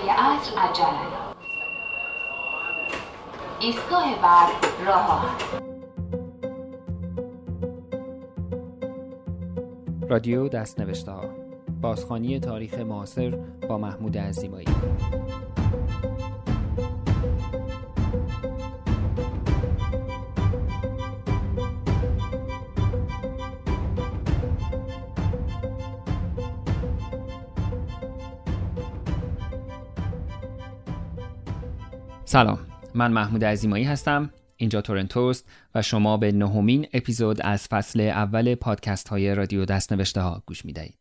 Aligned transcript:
برای 0.00 0.10
عصر 0.10 0.58
عجله 0.58 0.98
ایستگاه 3.60 4.22
بعد 4.22 4.50
راه 4.86 5.36
رادیو 10.08 10.48
دست 10.48 10.80
نوشته 10.80 11.12
ها 11.12 11.24
بازخانی 11.80 12.40
تاریخ 12.40 12.74
معاصر 12.74 13.38
با 13.68 13.78
محمود 13.78 14.18
عزیمایی. 14.18 14.66
سلام 32.30 32.58
من 32.94 33.12
محمود 33.12 33.44
عزیمایی 33.44 33.84
هستم 33.84 34.30
اینجا 34.56 34.80
تورنتوست 34.80 35.48
و 35.74 35.82
شما 35.82 36.16
به 36.16 36.32
نهمین 36.32 36.86
اپیزود 36.92 37.40
از 37.42 37.66
فصل 37.66 38.00
اول 38.00 38.54
پادکست 38.54 39.08
های 39.08 39.34
رادیو 39.34 39.64
دست 39.64 39.92
نوشته 39.92 40.20
ها 40.20 40.42
گوش 40.46 40.64
می 40.64 40.72
دهید. 40.72 40.99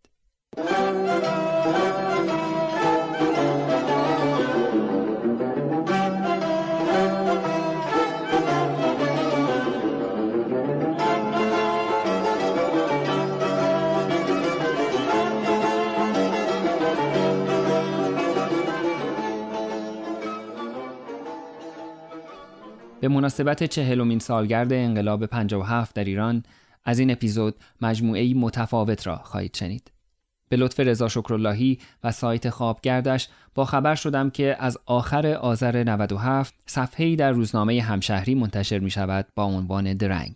به 23.10 23.16
مناسبت 23.16 23.64
چهلمین 23.64 24.20
سالگرد 24.20 24.74
انقلاب 24.74 25.26
57 25.26 25.96
در 25.96 26.04
ایران 26.04 26.44
از 26.86 27.00
این 27.00 27.12
اپیزود 27.12 27.56
مجموعه 27.82 28.34
متفاوت 28.34 29.08
را 29.08 29.16
خواهید 29.16 29.56
شنید. 29.56 29.92
به 30.50 30.58
لطف 30.58 30.80
رضا 30.80 31.08
شکراللهی 31.08 31.80
و 32.04 32.12
سایت 32.12 32.50
خوابگردش 32.50 33.28
با 33.56 33.66
خبر 33.66 33.96
شدم 33.96 34.30
که 34.30 34.56
از 34.60 34.78
آخر 34.86 35.28
آذر 35.28 35.84
97 35.84 36.54
صفحه‌ای 36.66 37.16
در 37.16 37.32
روزنامه 37.32 37.82
همشهری 37.82 38.36
منتشر 38.36 38.80
می 38.80 38.90
شود 38.90 39.28
با 39.36 39.44
عنوان 39.44 39.94
درنگ 39.94 40.36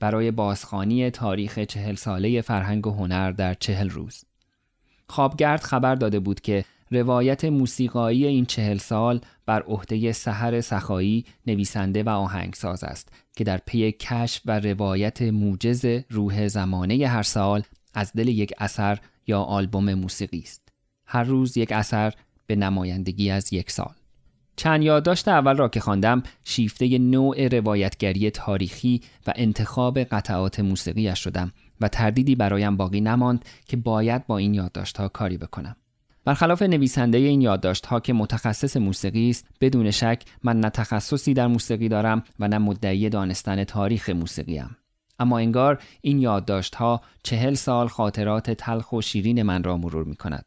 برای 0.00 0.30
بازخانی 0.30 1.10
تاریخ 1.10 1.58
چهل 1.58 1.94
ساله 1.94 2.40
فرهنگ 2.40 2.86
و 2.86 2.90
هنر 2.90 3.30
در 3.30 3.54
چهل 3.54 3.90
روز. 3.90 4.24
خوابگرد 5.08 5.60
خبر 5.60 5.94
داده 5.94 6.20
بود 6.20 6.40
که 6.40 6.64
روایت 6.90 7.44
موسیقایی 7.44 8.26
این 8.26 8.46
چهل 8.46 8.78
سال 8.78 9.20
بر 9.46 9.62
عهده 9.62 10.12
سحر 10.12 10.60
سخایی 10.60 11.24
نویسنده 11.46 12.02
و 12.02 12.08
آهنگساز 12.08 12.84
است 12.84 13.08
که 13.36 13.44
در 13.44 13.60
پی 13.66 13.92
کشف 13.92 14.42
و 14.46 14.60
روایت 14.60 15.22
موجز 15.22 15.86
روح 16.10 16.48
زمانه 16.48 17.06
هر 17.06 17.22
سال 17.22 17.62
از 17.94 18.12
دل 18.12 18.28
یک 18.28 18.52
اثر 18.58 18.98
یا 19.26 19.40
آلبوم 19.40 19.94
موسیقی 19.94 20.38
است. 20.38 20.68
هر 21.06 21.22
روز 21.22 21.56
یک 21.56 21.72
اثر 21.72 22.14
به 22.46 22.56
نمایندگی 22.56 23.30
از 23.30 23.52
یک 23.52 23.70
سال. 23.70 23.94
چند 24.56 24.82
یادداشت 24.82 25.28
اول 25.28 25.56
را 25.56 25.68
که 25.68 25.80
خواندم 25.80 26.22
شیفته 26.44 26.98
نوع 26.98 27.48
روایتگری 27.48 28.30
تاریخی 28.30 29.00
و 29.26 29.32
انتخاب 29.36 29.98
قطعات 29.98 30.60
موسیقیش 30.60 31.18
شدم 31.18 31.52
و 31.80 31.88
تردیدی 31.88 32.34
برایم 32.34 32.76
باقی 32.76 33.00
نماند 33.00 33.44
که 33.66 33.76
باید 33.76 34.26
با 34.26 34.38
این 34.38 34.54
یادداشتها 34.54 35.08
کاری 35.08 35.38
بکنم. 35.38 35.76
برخلاف 36.28 36.62
نویسنده 36.62 37.18
این 37.18 37.40
یادداشت 37.40 37.86
ها 37.86 38.00
که 38.00 38.12
متخصص 38.12 38.76
موسیقی 38.76 39.30
است 39.30 39.48
بدون 39.60 39.90
شک 39.90 40.22
من 40.42 40.60
نه 40.60 40.70
تخصصی 40.70 41.34
در 41.34 41.46
موسیقی 41.46 41.88
دارم 41.88 42.22
و 42.38 42.48
نه 42.48 42.58
مدعی 42.58 43.08
دانستن 43.08 43.64
تاریخ 43.64 44.10
موسیقی 44.10 44.58
ام. 44.58 44.76
اما 45.18 45.38
انگار 45.38 45.82
این 46.00 46.18
یادداشت 46.18 46.74
ها 46.74 47.00
چهل 47.22 47.54
سال 47.54 47.88
خاطرات 47.88 48.50
تلخ 48.50 48.92
و 48.92 49.00
شیرین 49.00 49.42
من 49.42 49.64
را 49.64 49.76
مرور 49.76 50.04
می 50.04 50.16
کند. 50.16 50.44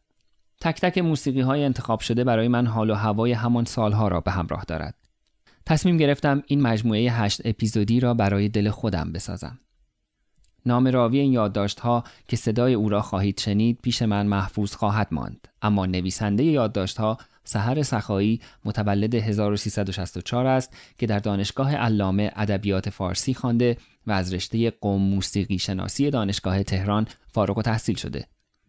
تک 0.62 0.82
تک 0.82 0.98
موسیقی 0.98 1.42
های 1.42 1.64
انتخاب 1.64 2.00
شده 2.00 2.24
برای 2.24 2.48
من 2.48 2.68
حال 2.68 2.90
و 2.90 2.96
هوای 2.96 3.32
همان 3.32 3.66
سالها 3.66 4.08
را 4.08 4.22
به 4.22 4.32
همراه 4.32 4.64
دارد. 4.68 4.96
تصمیم 5.66 5.98
گرفتم 5.98 6.44
این 6.48 6.62
مجموعه 6.62 7.12
هشت 7.12 7.42
اپیزودی 7.46 8.00
را 8.00 8.14
برای 8.14 8.50
دل 8.50 8.70
خودم 8.70 9.12
بسازم. 9.12 9.60
نام 10.66 10.88
راوی 10.88 11.20
این 11.20 11.34
یادداشت 11.34 11.80
ها 11.80 12.04
که 12.28 12.38
صدای 12.38 12.74
او 12.74 12.90
را 12.90 13.02
خواهید 13.02 13.40
شنید 13.40 13.80
پیش 13.82 14.02
من 14.02 14.28
محفوظ 14.28 14.76
خواهد 14.76 15.08
ماند 15.12 15.48
اما 15.62 15.86
نویسنده 15.86 16.44
یادداشت 16.44 16.98
ها 16.98 17.18
سحر 17.44 17.84
سخایی 17.84 18.42
متولد 18.66 19.16
1364 19.16 20.46
است 20.46 20.74
که 20.98 21.08
در 21.08 21.20
دانشگاه 21.20 21.76
علامه 21.76 22.32
ادبیات 22.36 22.90
فارسی 22.90 23.34
خوانده 23.34 23.78
و 24.08 24.12
از 24.12 24.34
رشته 24.34 24.72
قوم 24.72 25.02
موسیقی 25.02 25.60
شناسی 25.60 26.10
دانشگاه 26.10 26.64
تهران 26.64 27.08
فارغ 27.28 27.58
و 27.58 27.62
تحصیل 27.62 27.96
شده. 27.96 28.28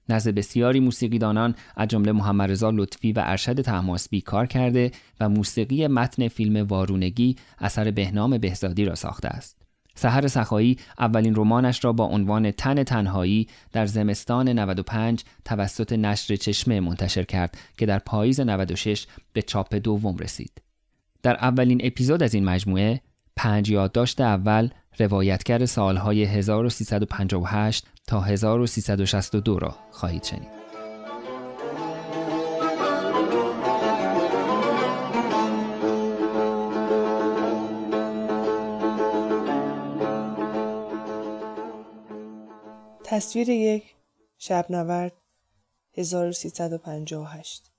نزد 0.09 0.31
بسیاری 0.31 0.81
موسیقیدانان 0.81 1.55
از 1.77 1.89
جمله 1.89 2.13
محمد 2.13 2.51
رضا 2.51 2.71
لطفی 2.71 3.13
و 3.13 3.23
ارشد 3.25 3.61
تحماسبی 3.61 4.21
کار 4.21 4.47
کرده 4.47 4.91
و 5.21 5.29
موسیقی 5.29 5.87
متن 5.87 6.29
فیلم 6.29 6.67
وارونگی 6.67 7.37
اثر 7.59 7.91
بهنام 7.91 8.39
بهزادی 8.39 8.85
را 8.85 8.95
ساخته 8.95 9.29
است. 9.29 9.62
سحر 9.95 10.29
سخایی 10.29 10.79
اولین 10.99 11.35
رمانش 11.37 11.85
را 11.85 11.93
با 11.93 12.05
عنوان 12.05 12.51
تن 12.51 12.83
تنهایی 12.83 13.49
در 13.73 13.87
زمستان 13.87 14.49
95 14.49 15.25
توسط 15.45 15.93
نشر 15.93 16.37
چشمه 16.37 16.81
منتشر 16.81 17.23
کرد 17.23 17.59
که 17.79 17.87
در 17.87 17.99
پاییز 17.99 18.41
96 18.41 19.07
به 19.33 19.43
چاپ 19.43 19.75
دوم 19.75 20.17
رسید. 20.17 20.63
در 21.23 21.37
اولین 21.37 21.81
اپیزود 21.85 22.23
از 22.23 22.35
این 22.35 22.45
مجموعه 22.45 23.01
پنج 23.37 23.71
یادداشت 23.71 24.21
اول 24.21 24.69
روایتگر 24.99 25.67
سالهای 25.67 26.25
1358 26.25 27.87
تا 28.07 28.21
1362 28.21 29.59
را 29.59 29.77
خواهید 29.91 30.25
شنید. 30.25 30.62
تصویر 43.13 43.49
یک 43.49 43.95
شبنورد 44.39 45.13
1358 45.97 47.71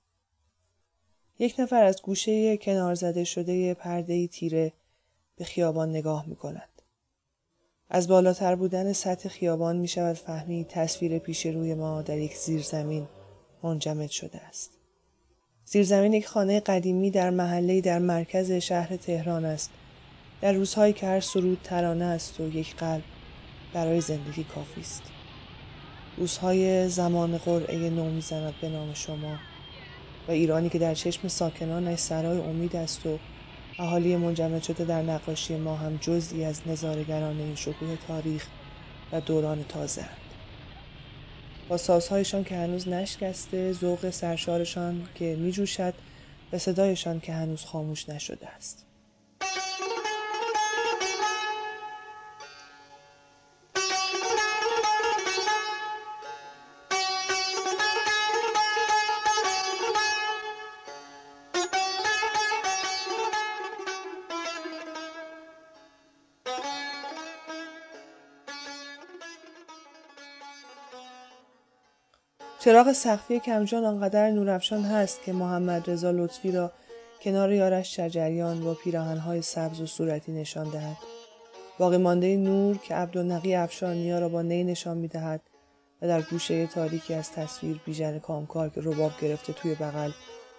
یک 1.38 1.54
نفر 1.58 1.84
از 1.84 2.02
گوشه 2.02 2.56
کنار 2.56 2.94
زده 2.94 3.24
شده 3.24 3.74
پرده 3.74 4.26
تیره 4.26 4.72
به 5.36 5.44
خیابان 5.44 5.90
نگاه 5.90 6.26
می 6.28 6.36
کند. 6.36 6.82
از 7.90 8.08
بالاتر 8.08 8.54
بودن 8.54 8.92
سطح 8.92 9.28
خیابان 9.28 9.76
می 9.76 9.88
شود 9.88 10.16
فهمید 10.16 10.68
تصویر 10.68 11.18
پیش 11.18 11.46
روی 11.46 11.74
ما 11.74 12.02
در 12.02 12.18
یک 12.18 12.36
زیرزمین 12.36 13.06
منجمد 13.62 14.10
شده 14.10 14.38
است. 14.38 14.70
زیرزمین 15.64 16.12
یک 16.12 16.26
خانه 16.26 16.60
قدیمی 16.60 17.10
در 17.10 17.30
محله 17.30 17.80
در 17.80 17.98
مرکز 17.98 18.52
شهر 18.52 18.96
تهران 18.96 19.44
است. 19.44 19.70
در 20.40 20.52
روزهایی 20.52 20.92
که 20.92 21.06
هر 21.06 21.20
سرود 21.20 21.60
ترانه 21.64 22.04
است 22.04 22.40
و 22.40 22.48
یک 22.48 22.76
قلب 22.76 23.04
برای 23.72 24.00
زندگی 24.00 24.44
کافی 24.44 24.80
است. 24.80 25.13
روزهای 26.16 26.88
زمان 26.88 27.38
قرعه 27.38 27.90
نو 27.90 28.10
می‌زند 28.10 28.54
به 28.60 28.68
نام 28.68 28.94
شما 28.94 29.38
و 30.28 30.30
ایرانی 30.30 30.68
که 30.68 30.78
در 30.78 30.94
چشم 30.94 31.28
ساکنانش 31.28 31.98
سرای 31.98 32.38
امید 32.38 32.76
است 32.76 33.06
و 33.06 33.18
اهالی 33.78 34.16
منجمد 34.16 34.62
شده 34.62 34.84
در 34.84 35.02
نقاشی 35.02 35.56
ما 35.56 35.76
هم 35.76 35.96
جزئی 35.96 36.44
از 36.44 36.60
نظارگران 36.66 37.38
این 37.38 37.54
شکوه 37.54 37.96
تاریخ 38.08 38.46
و 39.12 39.20
دوران 39.20 39.64
تازه 39.68 40.02
هست. 40.02 40.24
با 41.68 41.76
سازهایشان 41.76 42.44
که 42.44 42.56
هنوز 42.56 42.88
نشکسته 42.88 43.72
ذوق 43.72 44.10
سرشارشان 44.10 45.08
که 45.14 45.36
میجوشد 45.36 45.94
و 46.52 46.58
صدایشان 46.58 47.20
که 47.20 47.32
هنوز 47.32 47.64
خاموش 47.64 48.08
نشده 48.08 48.48
است 48.48 48.86
چراغ 72.64 72.92
سقفی 72.92 73.40
کمجان 73.40 73.84
آنقدر 73.84 74.30
نورافشان 74.30 74.84
هست 74.84 75.22
که 75.22 75.32
محمد 75.32 75.90
رضا 75.90 76.10
لطفی 76.10 76.52
را 76.52 76.72
کنار 77.20 77.52
یارش 77.52 77.96
شجریان 77.96 78.64
با 78.64 78.74
پیراهنهای 78.74 79.42
سبز 79.42 79.80
و 79.80 79.86
صورتی 79.86 80.32
نشان 80.32 80.70
دهد 80.70 80.96
باقی 81.78 81.96
مانده 81.96 82.36
نور 82.36 82.78
که 82.78 82.94
عبدالنقی 82.94 83.54
افشانیا 83.54 84.18
را 84.18 84.28
با 84.28 84.42
نی 84.42 84.64
نشان 84.64 84.96
می‌دهد 84.96 85.40
و 86.02 86.08
در 86.08 86.22
گوشه 86.22 86.66
تاریکی 86.66 87.14
از 87.14 87.32
تصویر 87.32 87.80
بیژن 87.86 88.18
کامکار 88.18 88.68
که 88.68 88.80
رباب 88.84 89.12
گرفته 89.20 89.52
توی 89.52 89.74
بغل 89.74 90.10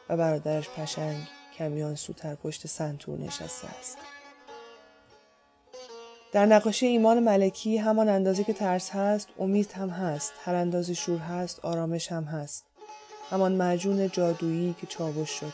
و 0.09 0.17
برادرش 0.17 0.69
پشنگ 0.69 1.17
کمیان 1.57 1.95
سوتر 1.95 2.35
پشت 2.35 2.67
سنتور 2.67 3.19
نشسته 3.19 3.67
است. 3.79 3.97
در 6.31 6.45
نقاشی 6.45 6.85
ایمان 6.85 7.19
ملکی 7.19 7.77
همان 7.77 8.09
اندازه 8.09 8.43
که 8.43 8.53
ترس 8.53 8.89
هست 8.89 9.27
امید 9.39 9.71
هم 9.71 9.89
هست. 9.89 10.33
هر 10.43 10.55
اندازه 10.55 10.93
شور 10.93 11.19
هست 11.19 11.59
آرامش 11.65 12.11
هم 12.11 12.23
هست. 12.23 12.65
همان 13.29 13.51
معجون 13.51 14.09
جادویی 14.09 14.75
که 14.81 14.87
چاوش 14.87 15.29
شد. 15.29 15.53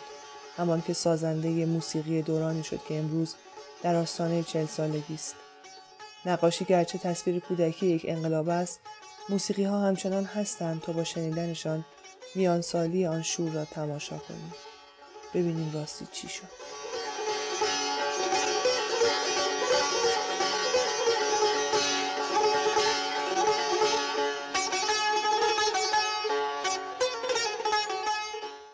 همان 0.57 0.81
که 0.81 0.93
سازنده 0.93 1.65
موسیقی 1.65 2.21
دورانی 2.21 2.63
شد 2.63 2.79
که 2.87 2.95
امروز 2.99 3.35
در 3.83 3.95
آستانه 3.95 4.43
چل 4.43 4.65
سالگی 4.65 5.13
است. 5.13 5.35
نقاشی 6.25 6.65
گرچه 6.65 6.97
تصویر 6.97 7.39
کودکی 7.39 7.87
یک 7.87 8.05
انقلاب 8.07 8.49
است 8.49 8.79
موسیقی 9.29 9.63
ها 9.63 9.79
همچنان 9.79 10.25
هستند 10.25 10.81
تا 10.81 10.93
با 10.93 11.03
شنیدنشان 11.03 11.85
میانسالی 12.35 13.05
آن 13.05 13.21
شور 13.21 13.51
را 13.51 13.65
تماشا 13.65 14.17
کنیم. 14.17 14.53
ببینیم 15.33 15.71
راستی 15.73 16.07
چی 16.11 16.29
شد. 16.29 16.47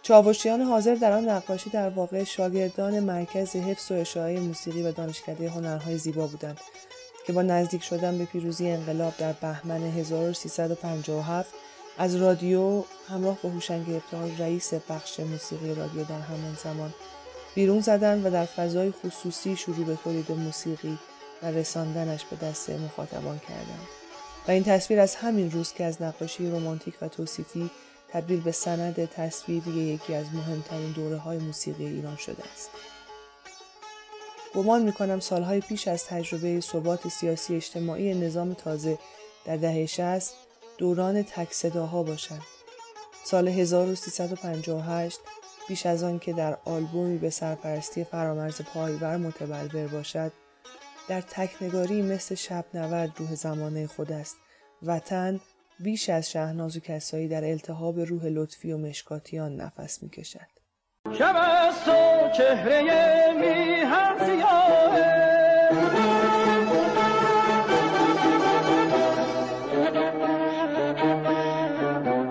چاوشیان 0.07 0.61
حاضر 0.61 0.95
در 0.95 1.11
آن 1.11 1.29
نقاشی 1.29 1.69
در 1.69 1.89
واقع 1.89 2.23
شاگردان 2.23 2.99
مرکز 2.99 3.55
حفظ 3.55 3.91
و 3.91 3.93
اشاعه 3.93 4.39
موسیقی 4.39 4.83
و 4.83 4.91
دانشکده 4.91 5.49
هنرهای 5.49 5.97
زیبا 5.97 6.27
بودند 6.27 6.59
که 7.25 7.33
با 7.33 7.41
نزدیک 7.41 7.83
شدن 7.83 8.17
به 8.17 8.25
پیروزی 8.25 8.69
انقلاب 8.69 9.13
در 9.17 9.33
بهمن 9.33 9.83
1357 9.83 11.53
از 11.97 12.15
رادیو 12.15 12.83
همراه 13.09 13.37
با 13.43 13.49
هوشنگ 13.49 13.89
ابتهاج 13.89 14.41
رئیس 14.41 14.73
بخش 14.73 15.19
موسیقی 15.19 15.75
رادیو 15.75 16.03
در 16.03 16.19
همان 16.19 16.57
زمان 16.63 16.93
بیرون 17.55 17.79
زدند 17.79 18.25
و 18.25 18.29
در 18.29 18.45
فضای 18.45 18.91
خصوصی 18.91 19.55
شروع 19.55 19.85
به 19.85 19.97
تولید 20.03 20.31
موسیقی 20.31 20.97
و 21.43 21.45
رساندنش 21.45 22.25
به 22.25 22.47
دست 22.47 22.69
مخاطبان 22.69 23.39
کردند 23.39 23.87
و 24.47 24.51
این 24.51 24.63
تصویر 24.63 24.99
از 24.99 25.15
همین 25.15 25.51
روز 25.51 25.73
که 25.73 25.83
از 25.83 26.01
نقاشی 26.01 26.51
رمانتیک 26.51 26.93
و 27.01 27.07
توصیفی 27.07 27.69
تبدیل 28.09 28.41
به 28.41 28.51
سند 28.51 29.05
تصویری 29.05 29.71
یکی 29.71 30.15
از 30.15 30.25
مهمترین 30.33 30.91
دوره 30.91 31.17
های 31.17 31.37
موسیقی 31.37 31.85
ایران 31.85 32.15
شده 32.15 32.43
است. 32.53 32.69
گمان 34.55 34.81
می 34.81 34.91
کنم 34.91 35.19
سالهای 35.19 35.59
پیش 35.61 35.87
از 35.87 36.05
تجربه 36.05 36.59
ثبات 36.61 37.07
سیاسی 37.07 37.55
اجتماعی 37.55 38.13
نظام 38.13 38.53
تازه 38.53 38.97
در 39.45 39.57
دهه 39.57 39.85
60 39.85 40.33
دوران 40.77 41.23
تک 41.23 41.53
صداها 41.53 42.03
باشند. 42.03 42.43
سال 43.23 43.47
1358 43.47 45.19
بیش 45.67 45.85
از 45.85 46.03
آن 46.03 46.19
که 46.19 46.33
در 46.33 46.57
آلبومی 46.65 47.17
به 47.17 47.29
سرپرستی 47.29 48.03
فرامرز 48.03 48.61
پایور 48.61 49.17
متبلور 49.17 49.87
باشد 49.87 50.31
در 51.07 51.21
تکنگاری 51.21 52.01
مثل 52.01 52.35
شب 52.35 52.65
نورد 52.73 53.11
روح 53.17 53.35
زمانه 53.35 53.87
خود 53.87 54.11
است 54.11 54.37
وطن 54.83 55.39
بیش 55.79 56.09
از 56.09 56.31
شهناز 56.31 56.77
و 56.77 56.79
کسایی 56.79 57.27
در 57.27 57.43
التهاب 57.43 57.99
روح 57.99 58.25
لطفی 58.25 58.71
و 58.71 58.77
مشکاتیان 58.77 59.55
نفس 59.55 60.03
می 60.03 60.09
کشد. 60.09 60.47
شب 61.19 61.35
است 61.37 61.87
و 61.87 62.29
چهره 62.37 62.81
میهن 63.33 64.17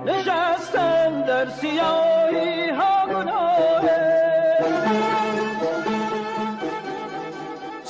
نشستم 0.07 1.25
در 1.27 1.51
سیاهی 1.51 2.71
ها 2.71 2.97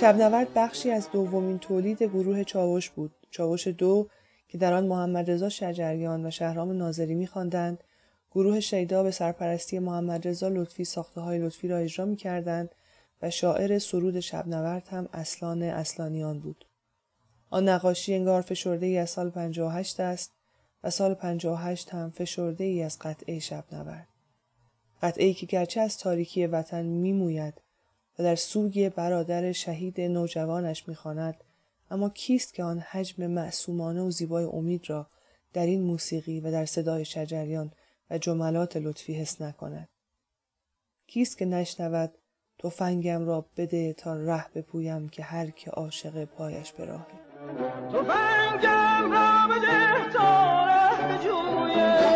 شبنورد 0.00 0.54
بخشی 0.54 0.90
از 0.90 1.10
دومین 1.10 1.58
تولید 1.58 2.02
گروه 2.02 2.44
چاوش 2.44 2.90
بود. 2.90 3.12
چاوش 3.30 3.66
دو 3.66 4.08
که 4.48 4.58
در 4.58 4.72
آن 4.72 4.87
محمد 4.87 5.31
رضا 5.31 5.48
شجریان 5.48 6.26
و 6.26 6.31
شهرام 6.31 6.72
ناظری 6.72 7.14
میخواندند 7.14 7.84
گروه 8.31 8.60
شیدا 8.60 9.02
به 9.02 9.10
سرپرستی 9.10 9.78
محمد 9.78 10.28
رضا 10.28 10.48
لطفی 10.48 10.84
ساخته 10.84 11.20
های 11.20 11.38
لطفی 11.38 11.69
را 11.69 11.76
اجرا 11.76 12.04
می 12.04 12.16
کردند 12.16 12.75
و 13.22 13.31
شاعر 13.31 13.78
سرود 13.78 14.20
شبنورد 14.20 14.88
هم 14.88 15.08
اصلان 15.12 15.62
اصلانیان 15.62 16.38
بود. 16.38 16.64
آن 17.50 17.69
نقاشی 17.69 18.14
انگار 18.14 18.43
فشرده 18.43 18.87
ای 18.87 18.98
از 18.98 19.10
سال 19.10 19.31
58 19.31 20.00
است 20.00 20.32
و 20.84 20.90
سال 20.90 21.14
58 21.14 21.94
هم 21.94 22.10
فشرده 22.10 22.64
ای 22.64 22.82
از 22.82 22.99
قطعه 22.99 23.38
شبنورد. 23.38 24.08
قطعه 25.02 25.25
ای 25.25 25.34
که 25.34 25.46
گرچه 25.46 25.81
از 25.81 25.99
تاریکی 25.99 26.46
وطن 26.46 26.82
میموید 26.82 27.54
و 28.19 28.22
در 28.22 28.34
سوگ 28.34 28.88
برادر 28.88 29.52
شهید 29.52 30.00
نوجوانش 30.00 30.88
می‌خواند 30.88 31.44
اما 31.90 32.08
کیست 32.08 32.54
که 32.54 32.64
آن 32.64 32.78
حجم 32.78 33.26
معصومانه 33.26 34.02
و 34.02 34.10
زیبای 34.10 34.44
امید 34.44 34.90
را 34.90 35.06
در 35.52 35.66
این 35.66 35.82
موسیقی 35.82 36.40
و 36.40 36.50
در 36.50 36.64
صدای 36.64 37.04
شجریان 37.04 37.72
و 38.10 38.18
جملات 38.18 38.76
لطفی 38.76 39.14
حس 39.14 39.40
نکند؟ 39.42 39.88
کیست 41.06 41.38
که 41.38 41.44
نشنود 41.44 42.14
تفنگم 42.58 43.26
را 43.26 43.46
بده 43.56 43.92
تا 43.92 44.14
ره 44.14 44.48
بپویم 44.54 45.08
که 45.08 45.22
هر 45.22 45.50
که 45.50 45.70
عاشق 45.70 46.24
پایش 46.24 46.72
به 46.72 46.84
راهه 46.84 47.06
تفنگم 47.92 49.12
را 49.12 49.56
بده 49.56 50.12
تا 50.12 50.64
ره 50.66 52.15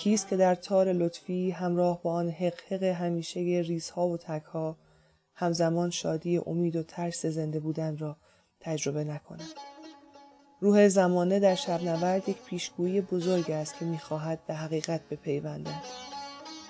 کیست 0.00 0.28
که 0.28 0.36
در 0.36 0.54
تار 0.54 0.92
لطفی 0.92 1.50
همراه 1.50 2.02
با 2.02 2.12
آن 2.12 2.28
حقحق 2.28 2.82
همیشه 2.82 3.40
ریزها 3.40 4.08
و 4.08 4.16
تکها 4.16 4.76
همزمان 5.34 5.90
شادی 5.90 6.38
امید 6.46 6.76
و 6.76 6.82
ترس 6.82 7.26
زنده 7.26 7.60
بودن 7.60 7.96
را 7.96 8.16
تجربه 8.60 9.04
نکند. 9.04 9.50
روح 10.60 10.88
زمانه 10.88 11.40
در 11.40 11.54
شب 11.54 11.82
نورد 11.82 12.28
یک 12.28 12.36
پیشگویی 12.42 13.00
بزرگ 13.00 13.50
است 13.50 13.78
که 13.78 13.84
می‌خواهد 13.84 14.46
به 14.46 14.54
حقیقت 14.54 15.00
بپیوندد. 15.10 15.84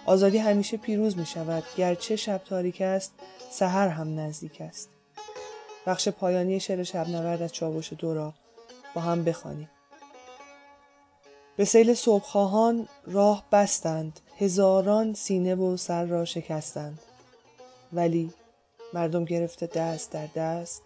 آزادی 0.07 0.39
همیشه 0.39 0.77
پیروز 0.77 1.19
می 1.19 1.27
شود 1.27 1.63
گرچه 1.77 2.17
شب 2.17 2.39
تاریک 2.39 2.81
است 2.81 3.13
سحر 3.51 3.89
هم 3.89 4.21
نزدیک 4.21 4.61
است. 4.61 4.89
بخش 5.87 6.09
پایانی 6.09 6.61
شعر 6.61 6.83
شب 6.83 7.09
نورد 7.09 7.43
از 7.43 7.53
چاوش 7.53 7.93
دو 7.93 8.15
را 8.15 8.35
با 8.95 9.01
هم 9.01 9.25
بخوانیم. 9.25 9.69
به 11.61 11.67
سیل 11.67 11.95
صبحخواهان 11.95 12.89
راه 13.07 13.45
بستند 13.53 14.21
هزاران 14.39 15.15
سینه 15.15 15.55
و 15.55 15.77
سر 15.77 16.05
را 16.05 16.25
شکستند. 16.25 16.99
ولی 17.93 18.33
مردم 18.95 19.25
گرفته 19.25 19.67
دست 19.67 20.13
در 20.13 20.27
دست 20.27 20.83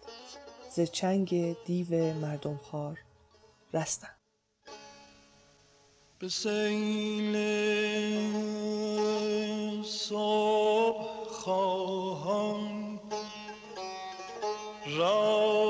ز 0.71 0.79
چنگ 0.79 1.55
دیو 1.65 2.13
مردم 2.13 2.59
خار 2.71 2.97
رستند. 3.73 4.15
به 6.19 6.29
سیل 6.29 7.35
صبح 9.83 11.45
راه 14.97 15.65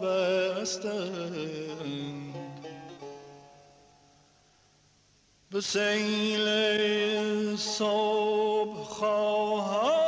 بستند 0.00 1.49
به 5.52 5.60
سیل 5.60 6.46
صبح 7.56 8.84
خواهان 8.84 9.99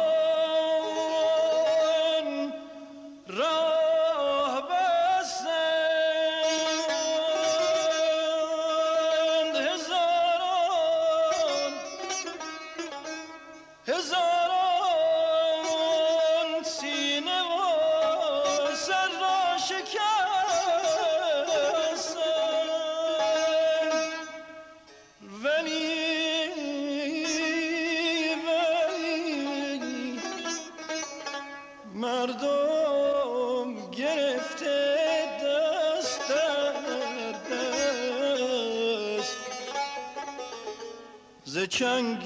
چنگ 41.82 42.24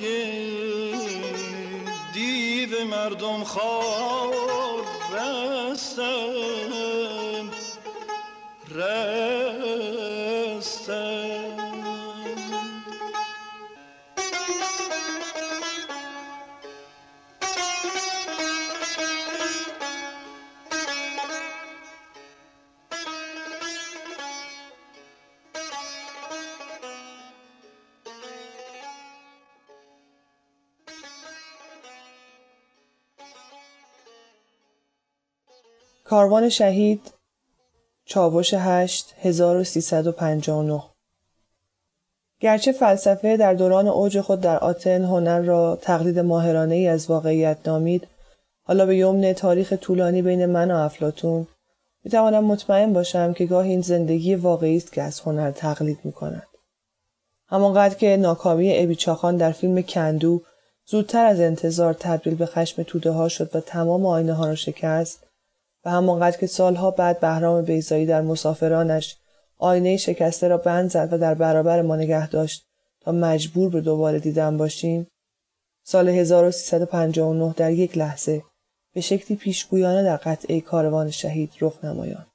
دیو 2.14 2.84
مردم 2.90 3.44
خوار 3.44 4.35
کاروان 36.26 36.48
شهید 36.48 37.12
چاوش 38.04 38.54
هشت 38.54 39.14
1359 39.22 40.82
گرچه 42.40 42.72
فلسفه 42.72 43.36
در 43.36 43.54
دوران 43.54 43.88
اوج 43.88 44.20
خود 44.20 44.40
در 44.40 44.58
آتن 44.58 45.04
هنر 45.04 45.40
را 45.40 45.78
تقلید 45.82 46.18
ماهرانه 46.18 46.74
ای 46.74 46.88
از 46.88 47.10
واقعیت 47.10 47.58
نامید 47.66 48.08
حالا 48.62 48.86
به 48.86 48.96
یمن 48.96 49.32
تاریخ 49.32 49.72
طولانی 49.72 50.22
بین 50.22 50.46
من 50.46 50.70
و 50.70 50.74
افلاتون 50.74 51.46
می 52.04 52.10
توانم 52.10 52.44
مطمئن 52.44 52.92
باشم 52.92 53.32
که 53.32 53.46
گاه 53.46 53.64
این 53.64 53.80
زندگی 53.80 54.34
واقعی 54.34 54.76
است 54.76 54.92
که 54.92 55.02
از 55.02 55.20
هنر 55.20 55.50
تقلید 55.50 55.98
می 56.04 56.12
کند. 56.12 56.46
همانقدر 57.48 57.94
که 57.94 58.16
ناکامی 58.16 58.78
ابی 58.78 58.94
چاخان 58.94 59.36
در 59.36 59.52
فیلم 59.52 59.82
کندو 59.82 60.42
زودتر 60.86 61.24
از 61.24 61.40
انتظار 61.40 61.94
تبدیل 61.94 62.34
به 62.34 62.46
خشم 62.46 62.82
توده 62.82 63.10
ها 63.10 63.28
شد 63.28 63.56
و 63.56 63.60
تمام 63.60 64.06
آینه 64.06 64.32
ها 64.32 64.46
را 64.46 64.54
شکست 64.54 65.25
و 65.86 65.90
همانقدر 65.90 66.36
که 66.38 66.46
سالها 66.46 66.90
بعد 66.90 67.20
بهرام 67.20 67.62
بیزایی 67.62 68.06
در 68.06 68.20
مسافرانش 68.20 69.16
آینه 69.58 69.96
شکسته 69.96 70.48
را 70.48 70.58
بند 70.58 70.90
زد 70.90 71.08
و 71.12 71.18
در 71.18 71.34
برابر 71.34 71.82
ما 71.82 71.96
نگه 71.96 72.28
داشت 72.28 72.66
تا 73.00 73.12
مجبور 73.12 73.70
به 73.70 73.80
دوباره 73.80 74.18
دیدن 74.18 74.56
باشیم 74.56 75.06
سال 75.84 76.08
1359 76.08 77.54
در 77.56 77.70
یک 77.70 77.98
لحظه 77.98 78.42
به 78.94 79.00
شکلی 79.00 79.36
پیشگویانه 79.36 80.02
در 80.02 80.16
قطعه 80.16 80.60
کاروان 80.60 81.10
شهید 81.10 81.52
رخ 81.60 81.84
نمایاند. 81.84 82.30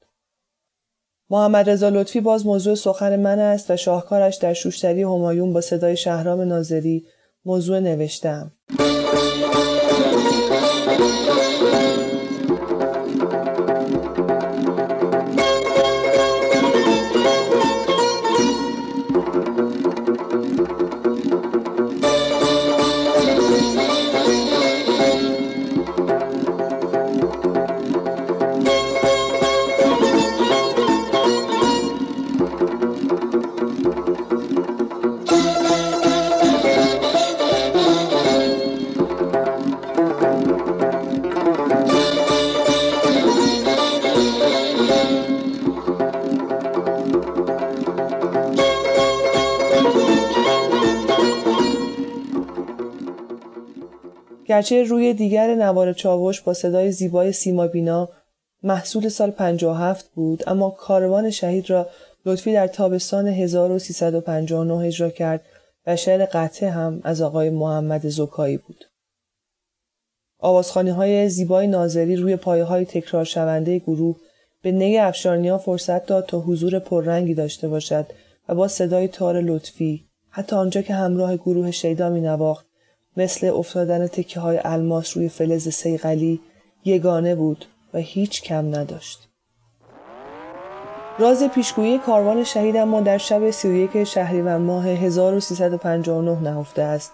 محمد 1.29 1.69
رضا 1.69 1.89
لطفی 1.89 2.21
باز 2.21 2.45
موضوع 2.45 2.75
سخن 2.75 3.19
من 3.19 3.39
است 3.39 3.71
و 3.71 3.77
شاهکارش 3.77 4.35
در 4.35 4.53
شوشتری 4.53 5.03
همایون 5.03 5.53
با 5.53 5.61
صدای 5.61 5.97
شهرام 5.97 6.41
ناظری 6.41 7.05
موضوع 7.45 7.79
نوشتم. 7.79 8.51
گرچه 54.51 54.83
روی 54.83 55.13
دیگر 55.13 55.55
نوار 55.55 55.93
چاوش 55.93 56.41
با 56.41 56.53
صدای 56.53 56.91
زیبای 56.91 57.31
سیما 57.31 57.67
بینا 57.67 58.09
محصول 58.63 59.09
سال 59.09 59.31
57 59.31 60.11
بود 60.15 60.43
اما 60.47 60.69
کاروان 60.69 61.29
شهید 61.29 61.69
را 61.69 61.89
لطفی 62.25 62.53
در 62.53 62.67
تابستان 62.67 63.27
1359 63.27 64.73
اجرا 64.73 65.09
کرد 65.09 65.41
و 65.87 65.95
شعر 65.95 66.25
قطعه 66.25 66.69
هم 66.69 67.01
از 67.03 67.21
آقای 67.21 67.49
محمد 67.49 68.09
زکایی 68.09 68.57
بود. 68.57 68.85
آوازخانی 70.39 70.89
های 70.89 71.29
زیبای 71.29 71.67
ناظری 71.67 72.15
روی 72.15 72.35
پایه 72.35 72.63
های 72.63 72.85
تکرار 72.85 73.23
شونده 73.23 73.79
گروه 73.79 74.15
به 74.61 74.71
نی 74.71 74.97
افشارنیا 74.97 75.57
فرصت 75.57 76.05
داد 76.05 76.25
تا 76.25 76.39
حضور 76.39 76.79
پررنگی 76.79 77.33
داشته 77.33 77.67
باشد 77.67 78.05
و 78.49 78.55
با 78.55 78.67
صدای 78.67 79.07
تار 79.07 79.41
لطفی 79.41 80.05
حتی 80.29 80.55
آنجا 80.55 80.81
که 80.81 80.93
همراه 80.93 81.37
گروه 81.37 81.71
شیدا 81.71 82.09
می 82.09 82.21
نواخت 82.21 82.70
مثل 83.17 83.47
افتادن 83.47 84.07
تکه 84.07 84.39
های 84.39 84.59
الماس 84.63 85.17
روی 85.17 85.29
فلز 85.29 85.69
سیغلی 85.69 86.41
یگانه 86.85 87.35
بود 87.35 87.65
و 87.93 87.97
هیچ 87.97 88.41
کم 88.41 88.75
نداشت. 88.75 89.27
راز 91.19 91.43
پیشگویی 91.43 91.97
کاروان 91.97 92.43
شهید 92.43 92.77
اما 92.77 93.01
در 93.01 93.17
شب 93.17 93.51
31 93.51 94.03
شهریور 94.03 94.57
ماه 94.57 94.87
1359 94.87 96.39
نهفته 96.41 96.81
است. 96.81 97.11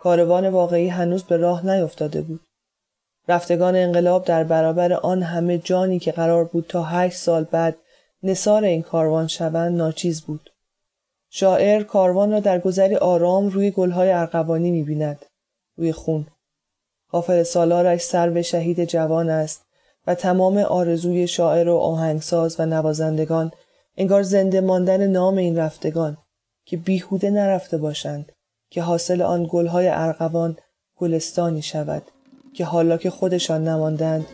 کاروان 0.00 0.48
واقعی 0.48 0.88
هنوز 0.88 1.24
به 1.24 1.36
راه 1.36 1.66
نیفتاده 1.66 2.22
بود. 2.22 2.40
رفتگان 3.28 3.76
انقلاب 3.76 4.24
در 4.24 4.44
برابر 4.44 4.92
آن 4.92 5.22
همه 5.22 5.58
جانی 5.58 5.98
که 5.98 6.12
قرار 6.12 6.44
بود 6.44 6.66
تا 6.68 6.82
هشت 6.82 7.16
سال 7.16 7.44
بعد 7.44 7.76
نصار 8.22 8.64
این 8.64 8.82
کاروان 8.82 9.26
شوند 9.26 9.76
ناچیز 9.76 10.22
بود. 10.22 10.50
شاعر 11.30 11.82
کاروان 11.82 12.32
را 12.32 12.40
در 12.40 12.58
گذری 12.58 12.96
آرام 12.96 13.48
روی 13.48 13.70
گلهای 13.70 14.12
ارغوانی 14.12 14.70
می‌بیند. 14.70 15.26
روی 15.76 15.92
خون. 15.92 16.26
غافل 17.12 17.42
سالارش 17.42 18.00
سر 18.00 18.42
شهید 18.42 18.84
جوان 18.84 19.30
است 19.30 19.62
و 20.06 20.14
تمام 20.14 20.58
آرزوی 20.58 21.26
شاعر 21.26 21.68
و 21.68 21.76
آهنگساز 21.76 22.56
و 22.58 22.66
نوازندگان 22.66 23.52
انگار 23.96 24.22
زنده 24.22 24.60
ماندن 24.60 25.06
نام 25.06 25.36
این 25.36 25.58
رفتگان 25.58 26.16
که 26.64 26.76
بیهوده 26.76 27.30
نرفته 27.30 27.78
باشند 27.78 28.32
که 28.70 28.82
حاصل 28.82 29.22
آن 29.22 29.48
گلهای 29.50 29.88
ارغوان 29.88 30.56
گلستانی 30.96 31.62
شود 31.62 32.02
که 32.54 32.64
حالا 32.64 32.96
که 32.96 33.10
خودشان 33.10 33.68
نماندند 33.68 34.26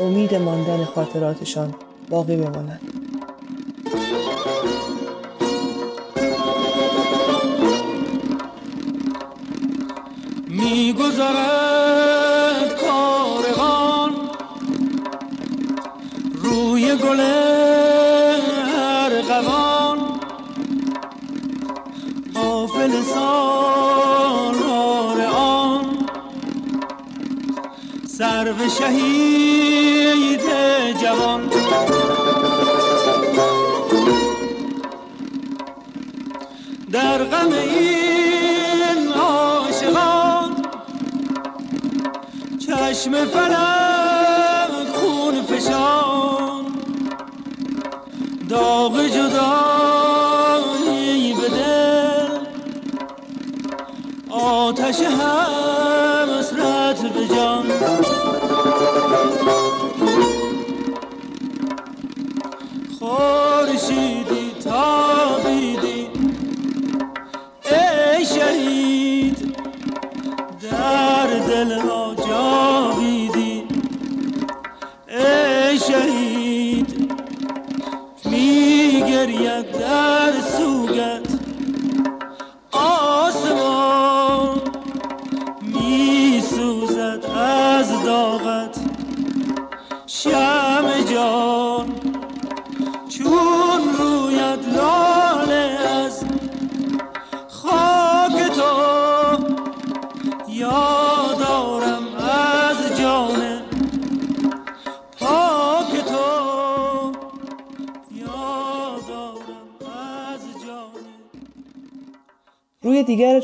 امید 0.00 0.34
ماندن 0.34 0.84
خاطراتشان 0.84 1.74
باقی 2.10 2.36
میگذرد 10.78 12.70
کاروان 12.80 14.12
روی 16.34 16.96
گل 16.96 17.20
ارغوان. 18.76 19.98
قافل 22.34 23.02
سالار 23.14 24.38
آن 25.36 25.86
سرو 28.06 28.68
شهید 28.78 30.42
جوان. 31.02 31.42
در 36.92 37.24
غم 37.24 37.52
این 37.52 38.07
چشم 43.08 43.24
فلک 43.24 44.88
خون 44.94 45.42
فشان. 45.42 46.64
داغ 48.48 49.06
جدایی 49.06 50.54
به 51.34 51.48
دل 51.48 52.38
آتش 54.30 55.00
حسرت 55.00 56.17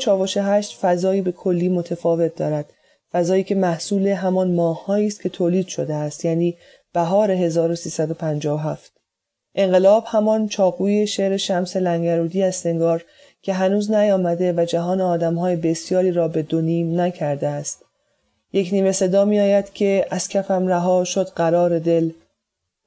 چاوش 0.05 0.37
هشت 0.37 0.77
فضایی 0.81 1.21
به 1.21 1.31
کلی 1.31 1.69
متفاوت 1.69 2.35
دارد 2.35 2.73
فضایی 3.11 3.43
که 3.43 3.55
محصول 3.55 4.07
همان 4.07 4.51
ماههایی 4.51 5.07
است 5.07 5.21
که 5.21 5.29
تولید 5.29 5.67
شده 5.67 5.93
است 5.93 6.25
یعنی 6.25 6.57
بهار 6.93 7.31
1357 7.31 8.91
انقلاب 9.55 10.03
همان 10.07 10.47
چاقوی 10.47 11.07
شعر 11.07 11.37
شمس 11.37 11.77
لنگرودی 11.77 12.43
است 12.43 12.65
انگار 12.65 13.05
که 13.41 13.53
هنوز 13.53 13.91
نیامده 13.91 14.53
و 14.53 14.65
جهان 14.65 15.01
آدمهای 15.01 15.55
بسیاری 15.55 16.11
را 16.11 16.27
به 16.27 16.41
دو 16.41 16.61
نکرده 16.61 17.47
است 17.47 17.85
یک 18.53 18.73
نیمه 18.73 18.91
صدا 18.91 19.25
می 19.25 19.39
آید 19.39 19.73
که 19.73 20.05
از 20.09 20.27
کفم 20.27 20.67
رها 20.67 21.03
شد 21.03 21.27
قرار 21.27 21.79
دل 21.79 22.11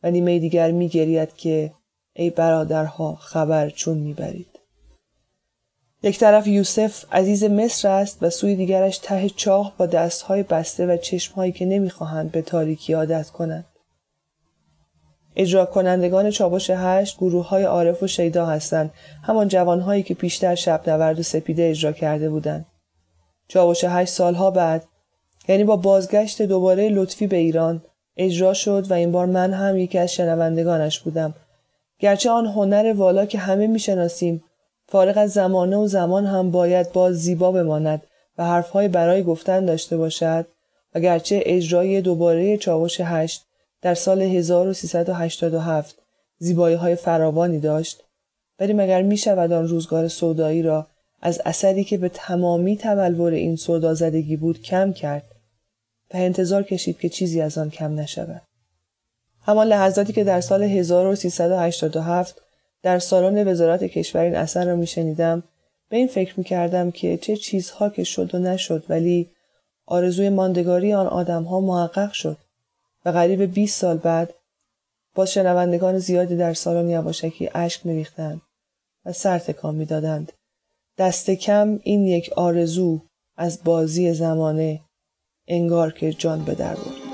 و 0.02 0.10
نیمه 0.10 0.38
دیگر 0.38 0.70
می 0.70 0.88
گرید 0.88 1.36
که 1.36 1.72
ای 2.12 2.30
برادرها 2.30 3.14
خبر 3.14 3.70
چون 3.70 3.98
می 3.98 4.14
برید. 4.14 4.57
یک 6.02 6.18
طرف 6.18 6.46
یوسف 6.46 7.04
عزیز 7.12 7.44
مصر 7.44 7.88
است 7.88 8.18
و 8.22 8.30
سوی 8.30 8.54
دیگرش 8.54 8.98
ته 8.98 9.28
چاه 9.28 9.74
با 9.78 9.86
دستهای 9.86 10.42
بسته 10.42 10.86
و 10.86 10.96
چشمهایی 10.96 11.52
که 11.52 11.66
نمی‌خواهند 11.66 12.32
به 12.32 12.42
تاریکی 12.42 12.92
عادت 12.92 13.30
کنند. 13.30 13.64
اجرا 15.36 15.66
کنندگان 15.66 16.30
چابش 16.30 16.70
هشت 16.70 17.16
گروه 17.16 17.48
های 17.48 17.64
عارف 17.64 18.02
و 18.02 18.06
شیدا 18.06 18.46
هستند 18.46 18.90
همان 19.22 19.48
جوانهایی 19.48 20.02
که 20.02 20.14
پیشتر 20.14 20.54
شب 20.54 20.90
نورد 20.90 21.18
و 21.18 21.22
سپیده 21.22 21.68
اجرا 21.70 21.92
کرده 21.92 22.30
بودند. 22.30 22.66
چابش 23.48 23.84
هشت 23.84 24.12
سالها 24.12 24.50
بعد 24.50 24.84
یعنی 25.48 25.64
با 25.64 25.76
بازگشت 25.76 26.42
دوباره 26.42 26.88
لطفی 26.88 27.26
به 27.26 27.36
ایران 27.36 27.82
اجرا 28.16 28.54
شد 28.54 28.90
و 28.90 28.94
این 28.94 29.12
بار 29.12 29.26
من 29.26 29.52
هم 29.52 29.76
یکی 29.76 29.98
از 29.98 30.12
شنوندگانش 30.12 31.00
بودم 31.00 31.34
گرچه 31.98 32.30
آن 32.30 32.46
هنر 32.46 32.92
والا 32.96 33.26
که 33.26 33.38
همه 33.38 33.66
می‌شناسیم 33.66 34.44
فارغ 34.88 35.18
از 35.18 35.32
زمانه 35.32 35.76
و 35.76 35.86
زمان 35.86 36.26
هم 36.26 36.50
باید 36.50 36.92
باز 36.92 37.14
زیبا 37.14 37.52
بماند 37.52 38.02
و 38.38 38.44
حرفهای 38.44 38.88
برای 38.88 39.22
گفتن 39.22 39.64
داشته 39.64 39.96
باشد 39.96 40.46
و 40.94 41.00
گرچه 41.00 41.42
اجرای 41.46 42.00
دوباره 42.00 42.56
چاوش 42.56 43.00
هشت 43.00 43.44
در 43.82 43.94
سال 43.94 44.22
1387 44.22 45.96
زیبایی 46.38 46.76
های 46.76 46.96
فراوانی 46.96 47.60
داشت 47.60 48.04
ولی 48.60 48.72
مگر 48.72 49.02
می 49.02 49.16
شود 49.16 49.52
آن 49.52 49.68
روزگار 49.68 50.08
سودایی 50.08 50.62
را 50.62 50.86
از 51.22 51.40
اثری 51.44 51.84
که 51.84 51.98
به 51.98 52.08
تمامی 52.08 52.76
تبلور 52.76 53.32
این 53.32 53.56
سودا 53.56 53.94
زدگی 53.94 54.36
بود 54.36 54.62
کم 54.62 54.92
کرد 54.92 55.24
و 56.14 56.16
انتظار 56.16 56.62
کشید 56.62 56.98
که 56.98 57.08
چیزی 57.08 57.40
از 57.40 57.58
آن 57.58 57.70
کم 57.70 57.94
نشود. 57.94 58.42
همان 59.42 59.66
لحظاتی 59.66 60.12
که 60.12 60.24
در 60.24 60.40
سال 60.40 60.62
1387 60.62 62.40
در 62.88 62.98
سالن 62.98 63.48
وزارت 63.48 63.84
کشور 63.84 64.22
این 64.22 64.36
اثر 64.36 64.64
را 64.64 64.76
میشنیدم. 64.76 65.42
به 65.88 65.96
این 65.96 66.06
فکر 66.06 66.34
می 66.36 66.44
کردم 66.44 66.90
که 66.90 67.16
چه 67.16 67.36
چیزها 67.36 67.88
که 67.88 68.04
شد 68.04 68.34
و 68.34 68.38
نشد 68.38 68.84
ولی 68.88 69.30
آرزوی 69.86 70.28
ماندگاری 70.28 70.94
آن 70.94 71.06
آدمها 71.06 71.60
محقق 71.60 72.12
شد. 72.12 72.36
و 73.04 73.10
قریب 73.10 73.54
20 73.54 73.80
سال 73.80 73.96
بعد 73.96 74.34
با 75.14 75.26
شنوندگان 75.26 75.98
زیادی 75.98 76.36
در 76.36 76.54
سالن 76.54 76.90
یواشکی 76.90 77.50
اشک 77.54 77.86
میریختند 77.86 78.42
و 79.04 79.12
سر 79.12 79.38
تکان 79.38 79.74
می‌دادند. 79.74 80.32
دست 80.98 81.30
کم 81.30 81.80
این 81.82 82.06
یک 82.06 82.32
آرزو 82.36 83.00
از 83.36 83.64
بازی 83.64 84.12
زمانه 84.12 84.80
انگار 85.48 85.92
که 85.92 86.12
جان 86.12 86.44
به 86.44 86.54
در 86.54 86.74
برد. 86.74 87.07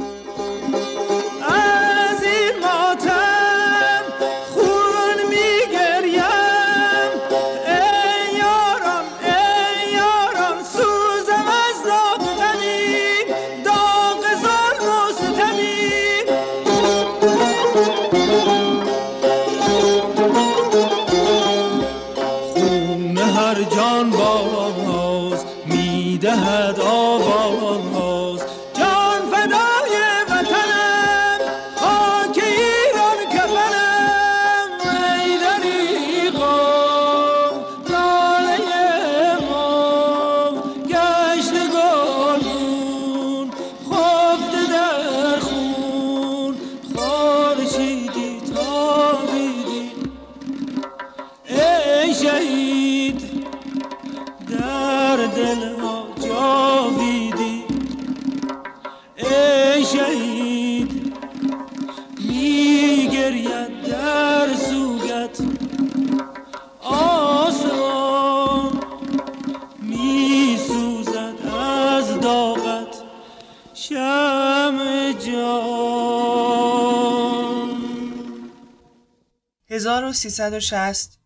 و 79.87 80.12
360 80.12 81.18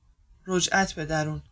رجعت 0.47 0.93
به 0.93 1.05
درون. 1.05 1.43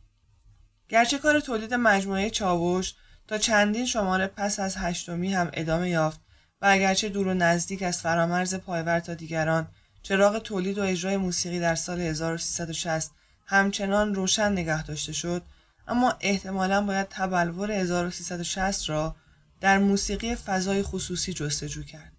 گرچه 0.89 1.19
کار 1.19 1.41
تولید 1.41 1.75
مجموعه 1.75 2.31
چاوش 2.31 2.95
تا 3.29 3.39
چندین 3.39 3.87
شماره 3.87 4.27
پس 4.27 4.61
از 4.61 4.77
هشتمی 4.77 5.35
هم 5.35 5.51
ادامه 5.53 5.91
یافت 5.91 6.21
و 6.63 6.67
اگرچه 6.71 7.09
دور 7.09 7.27
و 7.27 7.35
نزدیک 7.35 7.83
از 7.83 8.01
فرامرز 8.01 8.55
پایور 8.55 9.01
تا 9.01 9.15
دیگران 9.15 9.69
چراغ 10.03 10.39
تولید 10.39 10.79
و 10.79 10.83
اجرای 10.83 11.17
موسیقی 11.17 11.61
در 11.61 11.75
سال 11.75 12.01
1360 12.01 13.11
همچنان 13.47 14.15
روشن 14.15 14.53
نگه 14.53 14.83
داشته 14.83 15.13
شد 15.13 15.43
اما 15.89 16.15
احتمالا 16.21 16.81
باید 16.81 17.07
تبلور 17.11 17.73
1360 17.73 18.89
را 18.89 19.17
در 19.61 19.79
موسیقی 19.79 20.35
فضای 20.35 20.83
خصوصی 20.83 21.33
جستجو 21.33 21.83
کرد. 21.83 22.16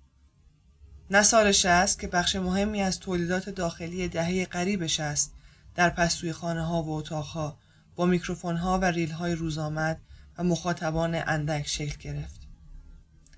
نه 1.11 1.23
سال 1.23 1.51
60 1.51 1.99
که 1.99 2.07
بخش 2.07 2.35
مهمی 2.35 2.81
از 2.81 2.99
تولیدات 2.99 3.49
داخلی 3.49 4.07
دهه 4.07 4.45
قریبش 4.45 4.99
است 4.99 5.33
در 5.75 5.89
پستوی 5.89 6.33
خانه 6.33 6.65
ها 6.65 6.83
و 6.83 6.91
اتاق 6.91 7.25
ها 7.25 7.57
با 7.95 8.05
میکروفون 8.05 8.57
ها 8.57 8.79
و 8.79 8.85
ریل 8.85 9.11
های 9.11 9.35
روزآمد 9.35 9.99
و 10.37 10.43
مخاطبان 10.43 11.15
اندک 11.15 11.67
شکل 11.67 11.97
گرفت. 11.99 12.41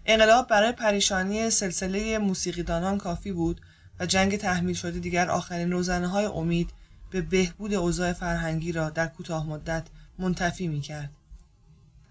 انقلاب 0.06 0.48
برای 0.48 0.72
پریشانی 0.72 1.50
سلسله 1.50 2.18
موسیقیدانان 2.18 2.98
کافی 2.98 3.32
بود 3.32 3.62
و 4.00 4.06
جنگ 4.06 4.38
تحمیل 4.38 4.76
شده 4.76 5.00
دیگر 5.00 5.30
آخرین 5.30 5.72
روزنه 5.72 6.08
های 6.08 6.26
امید 6.26 6.70
به 7.12 7.22
بهبود 7.22 7.74
اوضاع 7.74 8.14
فرهنگی 8.14 8.72
را 8.72 8.90
در 8.90 9.08
کوتاه 9.08 9.48
مدت 9.48 9.88
منتفی 10.20 10.68
می 10.68 10.82
کرد. 10.82 11.10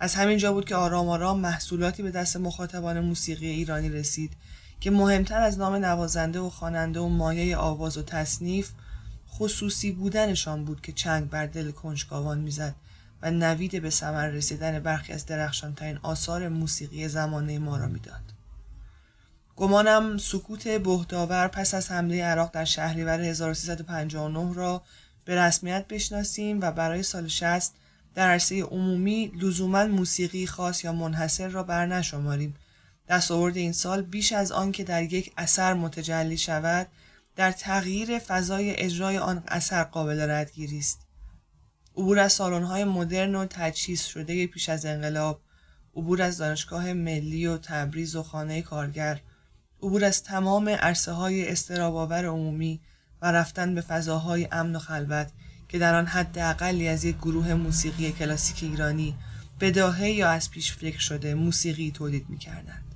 از 0.01 0.15
همین 0.15 0.39
جا 0.39 0.53
بود 0.53 0.65
که 0.65 0.77
آرام 0.77 1.09
آرام 1.09 1.41
محصولاتی 1.41 2.03
به 2.03 2.11
دست 2.11 2.37
مخاطبان 2.37 3.01
موسیقی 3.01 3.47
ایرانی 3.47 3.89
رسید 3.89 4.33
که 4.81 4.91
مهمتر 4.91 5.41
از 5.41 5.59
نام 5.59 5.75
نوازنده 5.75 6.41
و 6.41 6.51
خواننده 6.51 7.01
و 7.01 7.09
مایه 7.09 7.57
آواز 7.57 7.99
و 7.99 8.03
تصنیف 8.03 8.71
خصوصی 9.31 9.93
بودنشان 9.93 10.65
بود 10.65 10.81
که 10.81 10.93
چنگ 10.93 11.31
بر 11.31 11.47
دل 11.47 11.71
کنجکاوان 11.71 12.39
می‌زد 12.39 12.75
و 13.23 13.31
نوید 13.31 13.83
به 13.83 13.91
ثمر 13.91 14.27
رسیدن 14.27 14.79
برخی 14.79 15.13
از 15.13 15.27
درخشانترین 15.27 15.99
آثار 16.03 16.49
موسیقی 16.49 17.09
زمانه 17.09 17.59
ما 17.59 17.77
را 17.77 17.87
می‌داد. 17.87 18.23
گمانم 19.57 20.19
سکوت 20.19 20.69
بهداور 20.69 21.49
پس 21.49 21.75
از 21.75 21.91
حمله 21.91 22.25
عراق 22.25 22.51
در 22.53 22.65
شهریور 22.65 23.21
1359 23.21 24.55
را 24.55 24.83
به 25.25 25.37
رسمیت 25.37 25.89
بشناسیم 25.89 26.61
و 26.61 26.73
برای 26.73 27.03
سال 27.03 27.29
60 27.29 27.73
در 28.15 28.31
عرصه 28.31 28.63
عمومی 28.63 29.33
لزوما 29.41 29.85
موسیقی 29.85 30.47
خاص 30.47 30.85
یا 30.85 30.93
منحصر 30.93 31.49
را 31.49 31.63
بر 31.63 31.87
نشماریم. 31.87 32.55
دستاورد 33.09 33.57
این 33.57 33.73
سال 33.73 34.03
بیش 34.03 34.33
از 34.33 34.53
آن 34.53 34.73
که 34.73 34.85
در 34.85 35.03
یک 35.03 35.33
اثر 35.37 35.75
متجلی 35.75 36.39
شود 36.39 36.87
در 37.37 37.53
تغییر 37.53 38.19
فضای 38.19 38.77
اجرای 38.77 39.19
آن 39.19 39.43
اثر 39.49 39.85
قابل 39.85 40.31
ردگیری 40.31 40.79
است 40.79 41.01
عبور 41.97 42.19
از 42.19 42.33
سالن‌های 42.33 42.85
مدرن 42.85 43.35
و 43.35 43.47
تجهیز 43.51 44.03
شده 44.03 44.47
پیش 44.47 44.69
از 44.69 44.87
انقلاب 44.87 45.41
عبور 45.97 46.23
از 46.23 46.39
دانشگاه 46.39 46.93
ملی 46.93 47.47
و 47.47 47.59
تبریز 47.59 48.17
و 48.17 48.23
خانه 48.23 48.63
کارگر 48.63 49.21
عبور 49.83 50.05
از 50.05 50.23
تمام 50.23 50.69
عرصه 50.69 51.13
های 51.13 51.49
استراباور 51.49 52.27
عمومی 52.27 52.81
و 53.23 53.33
رفتن 53.33 53.75
به 53.75 53.81
فضاهای 53.81 54.49
امن 54.53 54.77
و 54.77 54.79
خلوت 54.79 55.31
که 55.69 55.79
در 55.79 55.95
آن 55.95 56.07
حد 56.07 56.39
اقلی 56.39 56.89
از 56.89 57.05
یک 57.05 57.17
گروه 57.17 57.55
موسیقی 57.55 58.13
کلاسیک 58.13 58.63
ایرانی 58.63 59.15
بداهه 59.61 60.11
یا 60.11 60.31
از 60.31 60.51
پیش 60.51 60.73
فکر 60.73 60.99
شده 60.99 61.35
موسیقی 61.35 61.91
تولید 61.91 62.29
می 62.29 62.39
کردند. 62.39 62.88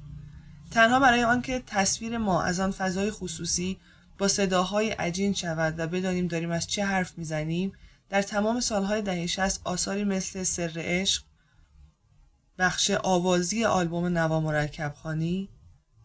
تنها 0.73 1.01
برای 1.01 1.25
آنکه 1.25 1.63
تصویر 1.67 2.19
ما 2.19 2.43
از 2.43 2.61
آن 2.61 2.71
فضای 2.71 3.11
خصوصی 3.11 3.79
با 4.19 4.29
صداهای 4.29 4.91
عجین 4.91 5.35
شود 5.35 5.75
و 5.79 5.87
بدانیم 5.87 6.27
داریم 6.27 6.51
از 6.51 6.67
چه 6.67 6.85
حرف 6.85 7.19
می‌زنیم 7.19 7.73
در 8.09 8.23
تمام 8.23 8.61
سالهای 8.61 9.03
دهه 9.03 9.27
60 9.27 9.61
آثاری 9.65 10.05
مثل 10.05 10.43
سر 10.43 10.73
عشق 10.77 11.23
بخش 12.59 12.91
آوازی 12.91 13.65
آلبوم 13.65 14.07
نوا 14.07 14.41
مرکب 14.41 14.95
خانی 15.03 15.49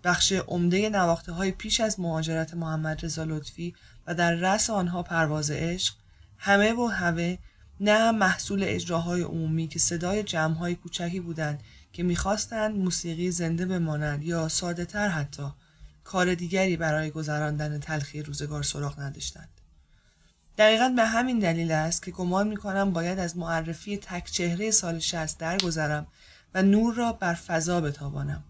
بخش 0.03 0.31
عمده 0.31 0.89
نواخته 0.89 1.31
های 1.31 1.51
پیش 1.51 1.79
از 1.79 1.99
مهاجرت 1.99 2.53
محمد 2.53 3.05
رضا 3.05 3.23
لطفی 3.23 3.75
و 4.07 4.15
در 4.15 4.33
رأس 4.33 4.69
آنها 4.69 5.03
پرواز 5.03 5.51
عشق 5.51 5.95
همه 6.37 6.73
و 6.73 6.87
همه 6.87 7.39
نه 7.79 8.11
محصول 8.11 8.63
اجراهای 8.63 9.21
عمومی 9.21 9.67
که 9.67 9.79
صدای 9.79 10.23
جمعهای 10.23 10.75
کوچکی 10.75 11.19
بودند 11.19 11.63
که 11.97 12.03
می‌خواستند 12.03 12.75
موسیقی 12.75 13.31
زنده 13.31 13.65
بمانند 13.65 14.23
یا 14.23 14.47
ساده 14.47 14.85
تر 14.85 15.07
حتی 15.07 15.51
کار 16.03 16.35
دیگری 16.35 16.77
برای 16.77 17.11
گذراندن 17.11 17.79
تلخی 17.79 18.21
روزگار 18.21 18.63
سراغ 18.63 18.99
نداشتند. 18.99 19.49
دقیقا 20.57 20.93
به 20.95 21.05
همین 21.05 21.39
دلیل 21.39 21.71
است 21.71 22.03
که 22.03 22.11
گمان 22.11 22.47
می‌کنم 22.47 22.91
باید 22.91 23.19
از 23.19 23.37
معرفی 23.37 23.97
تک 23.97 24.31
چهره 24.31 24.71
سال 24.71 24.99
60 24.99 25.37
درگذرم 25.37 26.07
و 26.53 26.63
نور 26.63 26.95
را 26.95 27.13
بر 27.13 27.33
فضا 27.33 27.81
بتابانم. 27.81 28.43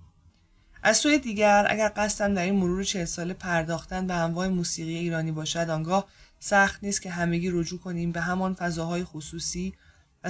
از 0.84 0.98
سوی 0.98 1.20
دیگر 1.20 1.68
اگر 1.70 1.92
قصدم 1.96 2.34
در 2.34 2.44
این 2.44 2.56
مرور 2.56 2.84
چهل 2.84 3.06
ساله 3.06 3.34
پرداختن 3.34 4.08
به 4.08 4.14
انواع 4.14 4.48
موسیقی 4.48 4.98
ایرانی 4.98 5.32
باشد 5.32 5.70
آنگاه 5.70 6.08
سخت 6.40 6.84
نیست 6.84 7.02
که 7.02 7.10
همگی 7.10 7.50
رجوع 7.50 7.80
کنیم 7.80 8.12
به 8.12 8.22
همان 8.22 8.54
فضاهای 8.54 9.04
خصوصی 9.04 9.74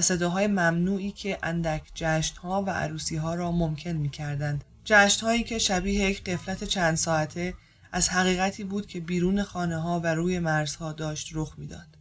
صداهای 0.00 0.46
ممنوعی 0.46 1.12
که 1.12 1.38
اندک 1.42 1.82
جشنها 1.94 2.62
و 2.62 2.70
عروسیها 2.70 3.34
را 3.34 3.52
ممکن 3.52 3.90
می 3.90 4.10
کردند. 4.10 4.64
جشنهایی 4.84 5.42
که 5.44 5.58
شبیه 5.58 6.10
یک 6.10 6.24
قفلت 6.24 6.64
چند 6.64 6.96
ساعته 6.96 7.54
از 7.92 8.08
حقیقتی 8.08 8.64
بود 8.64 8.86
که 8.86 9.00
بیرون 9.00 9.42
خانه 9.42 9.76
ها 9.76 10.00
و 10.00 10.14
روی 10.14 10.38
مرزها 10.38 10.92
داشت 10.92 11.30
رخ 11.34 11.54
می‌داد. 11.58 11.98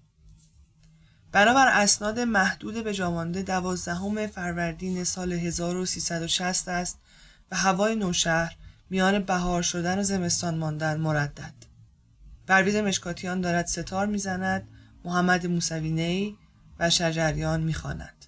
بنابر 1.31 1.67
اسناد 1.67 2.19
محدود 2.19 2.83
به 2.83 2.93
جامانده 2.93 3.41
دوازدهم 3.41 4.27
فروردین 4.27 5.03
سال 5.03 5.33
1360 5.33 6.67
است 6.67 6.99
و 7.51 7.55
هوای 7.55 7.95
نوشهر 7.95 8.55
میان 8.89 9.19
بهار 9.19 9.61
شدن 9.61 9.99
و 9.99 10.03
زمستان 10.03 10.57
ماندن 10.57 10.99
مردد. 10.99 11.53
پرویز 12.47 12.75
مشکاتیان 12.75 13.41
دارد 13.41 13.65
ستار 13.65 14.05
می‌زند 14.05 14.67
محمد 15.05 15.47
موسوی 15.47 15.91
و 16.79 16.89
شجریان 16.89 17.61
می‌خواند. 17.61 18.25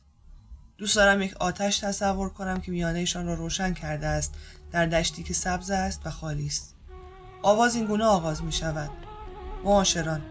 دوست 0.77 0.95
دارم 0.95 1.21
یک 1.21 1.37
آتش 1.39 1.79
تصور 1.79 2.29
کنم 2.29 2.61
که 2.61 2.71
میانهشان 2.71 3.25
را 3.25 3.33
روشن 3.33 3.73
کرده 3.73 4.07
است 4.07 4.33
در 4.71 4.85
دشتی 4.85 5.23
که 5.23 5.33
سبز 5.33 5.71
است 5.71 6.01
و 6.05 6.09
خالی 6.09 6.47
است. 6.47 6.75
آواز 7.41 7.75
این 7.75 7.85
گونه 7.85 8.05
آغاز 8.05 8.43
می 8.43 8.51
شود 8.51 8.89
معاشران 9.63 10.21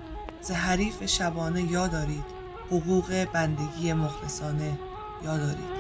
ز 0.43 0.51
حریف 0.51 1.07
شبانه 1.07 1.63
یاد 1.63 1.91
دارید 1.91 2.25
حقوق 2.71 3.27
بندگی 3.33 3.93
مخلصانه 3.93 4.79
یاد 5.25 5.41
دارید 5.41 5.79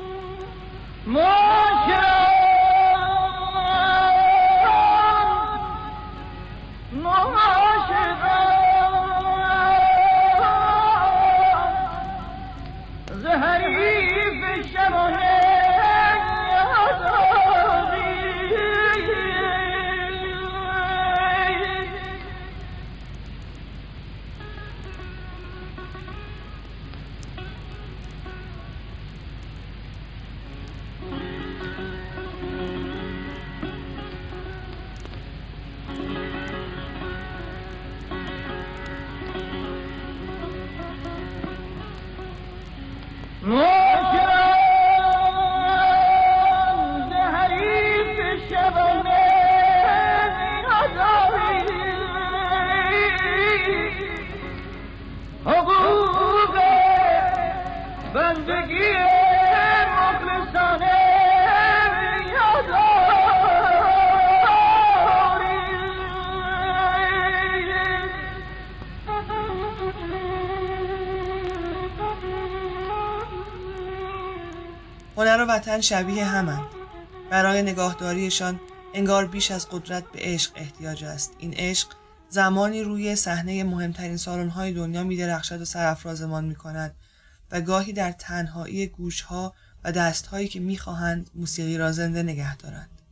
هنر 75.19 75.45
و 75.45 75.47
وطن 75.51 75.81
شبیه 75.81 76.25
همند 76.25 76.67
برای 77.31 77.63
نگاهداریشان 77.63 78.61
انگار 78.95 79.27
بیش 79.27 79.51
از 79.51 79.69
قدرت 79.69 80.05
به 80.13 80.19
عشق 80.19 80.53
احتیاج 80.57 81.05
است. 81.05 81.33
این 81.39 81.55
عشق 81.55 81.89
زمانی 82.29 82.83
روی 82.83 83.17
صحنه 83.17 83.65
مهمترین 83.65 84.17
سالن‌های 84.17 84.73
دنیا 84.73 85.05
میدرخشد 85.05 85.61
و 85.61 85.65
سرافرازمان 85.65 86.45
می‌کند 86.45 86.95
و 87.51 87.61
گاهی 87.61 87.93
در 87.93 88.13
تنهایی 88.13 88.87
گوشها 88.87 89.55
و 89.85 89.93
دستهایی 89.93 90.49
که 90.49 90.61
می‌خواهند 90.61 91.31
موسیقی 91.35 91.79
را 91.79 91.93
زنده 91.93 92.23
نگه 92.23 92.57
دارند. 92.57 93.03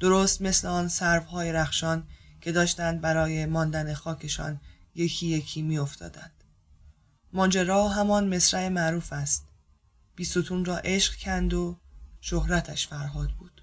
درست 0.00 0.42
مثل 0.42 0.68
آن 0.68 0.88
سروهای 0.88 1.52
رخشان 1.52 2.06
که 2.40 2.52
داشتند 2.52 3.00
برای 3.00 3.46
ماندن 3.46 3.94
خاکشان 3.94 4.60
یکی 4.94 5.26
یکی 5.26 5.62
میافتادند 5.62 6.44
ماجرا 7.32 7.88
همان 7.88 8.34
مصرع 8.36 8.68
معروف 8.68 9.12
است. 9.12 9.53
بیستون 10.16 10.64
را 10.64 10.78
عشق 10.78 11.16
کند 11.16 11.54
و 11.54 11.80
شهرتش 12.20 12.88
فرهاد 12.88 13.30
بود 13.30 13.62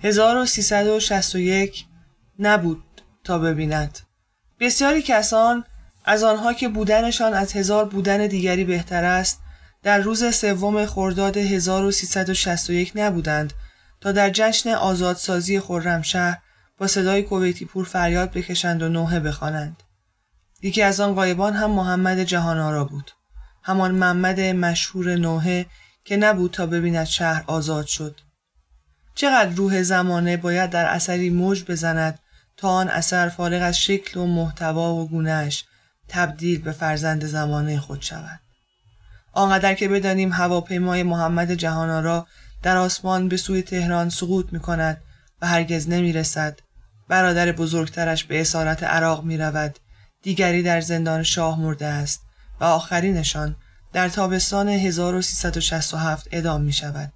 1361 0.00 1.86
نبود 2.38 2.84
تا 3.24 3.38
ببیند 3.38 3.98
بسیاری 4.60 5.02
کسان 5.02 5.64
از 6.04 6.22
آنها 6.22 6.52
که 6.52 6.68
بودنشان 6.68 7.34
از 7.34 7.52
هزار 7.52 7.84
بودن 7.84 8.26
دیگری 8.26 8.64
بهتر 8.64 9.04
است 9.04 9.40
در 9.82 9.98
روز 9.98 10.34
سوم 10.34 10.86
خرداد 10.86 11.36
1361 11.36 12.92
نبودند 12.94 13.52
تا 14.00 14.12
در 14.12 14.30
جشن 14.30 14.70
آزادسازی 14.70 15.60
خرمشهر 15.60 16.38
با 16.78 16.86
صدای 16.86 17.22
کویتی 17.22 17.64
پور 17.64 17.84
فریاد 17.84 18.32
بکشند 18.32 18.82
و 18.82 18.88
نوحه 18.88 19.20
بخوانند. 19.20 19.82
یکی 20.62 20.82
از 20.82 21.00
آن 21.00 21.14
قایبان 21.14 21.52
هم 21.52 21.70
محمد 21.70 22.22
جهانارا 22.22 22.84
بود. 22.84 23.10
همان 23.66 23.94
محمد 23.94 24.40
مشهور 24.40 25.16
نوحه 25.16 25.66
که 26.04 26.16
نبود 26.16 26.50
تا 26.50 26.66
ببیند 26.66 27.04
شهر 27.04 27.44
آزاد 27.46 27.86
شد. 27.86 28.20
چقدر 29.14 29.50
روح 29.50 29.82
زمانه 29.82 30.36
باید 30.36 30.70
در 30.70 30.86
اثری 30.86 31.30
موج 31.30 31.64
بزند 31.64 32.18
تا 32.56 32.68
آن 32.68 32.88
اثر 32.88 33.28
فارغ 33.28 33.62
از 33.62 33.78
شکل 33.78 34.20
و 34.20 34.26
محتوا 34.26 34.94
و 34.94 35.08
گونهش 35.08 35.64
تبدیل 36.08 36.60
به 36.62 36.72
فرزند 36.72 37.24
زمانه 37.24 37.80
خود 37.80 38.02
شود. 38.02 38.40
آنقدر 39.32 39.74
که 39.74 39.88
بدانیم 39.88 40.32
هواپیمای 40.32 41.02
محمد 41.02 41.52
جهانارا 41.52 42.26
در 42.62 42.76
آسمان 42.76 43.28
به 43.28 43.36
سوی 43.36 43.62
تهران 43.62 44.08
سقوط 44.08 44.52
می 44.52 44.60
کند 44.60 45.00
و 45.42 45.46
هرگز 45.46 45.88
نمی 45.88 46.12
رسد. 46.12 46.58
برادر 47.08 47.52
بزرگترش 47.52 48.24
به 48.24 48.40
اسارت 48.40 48.82
عراق 48.82 49.24
می 49.24 49.36
رود. 49.36 49.78
دیگری 50.22 50.62
در 50.62 50.80
زندان 50.80 51.22
شاه 51.22 51.60
مرده 51.60 51.86
است 51.86 52.23
آخرینشان 52.64 53.56
در 53.92 54.08
تابستان 54.08 54.68
1367 54.68 56.28
ادام 56.32 56.62
می 56.62 56.72
شود. 56.72 57.12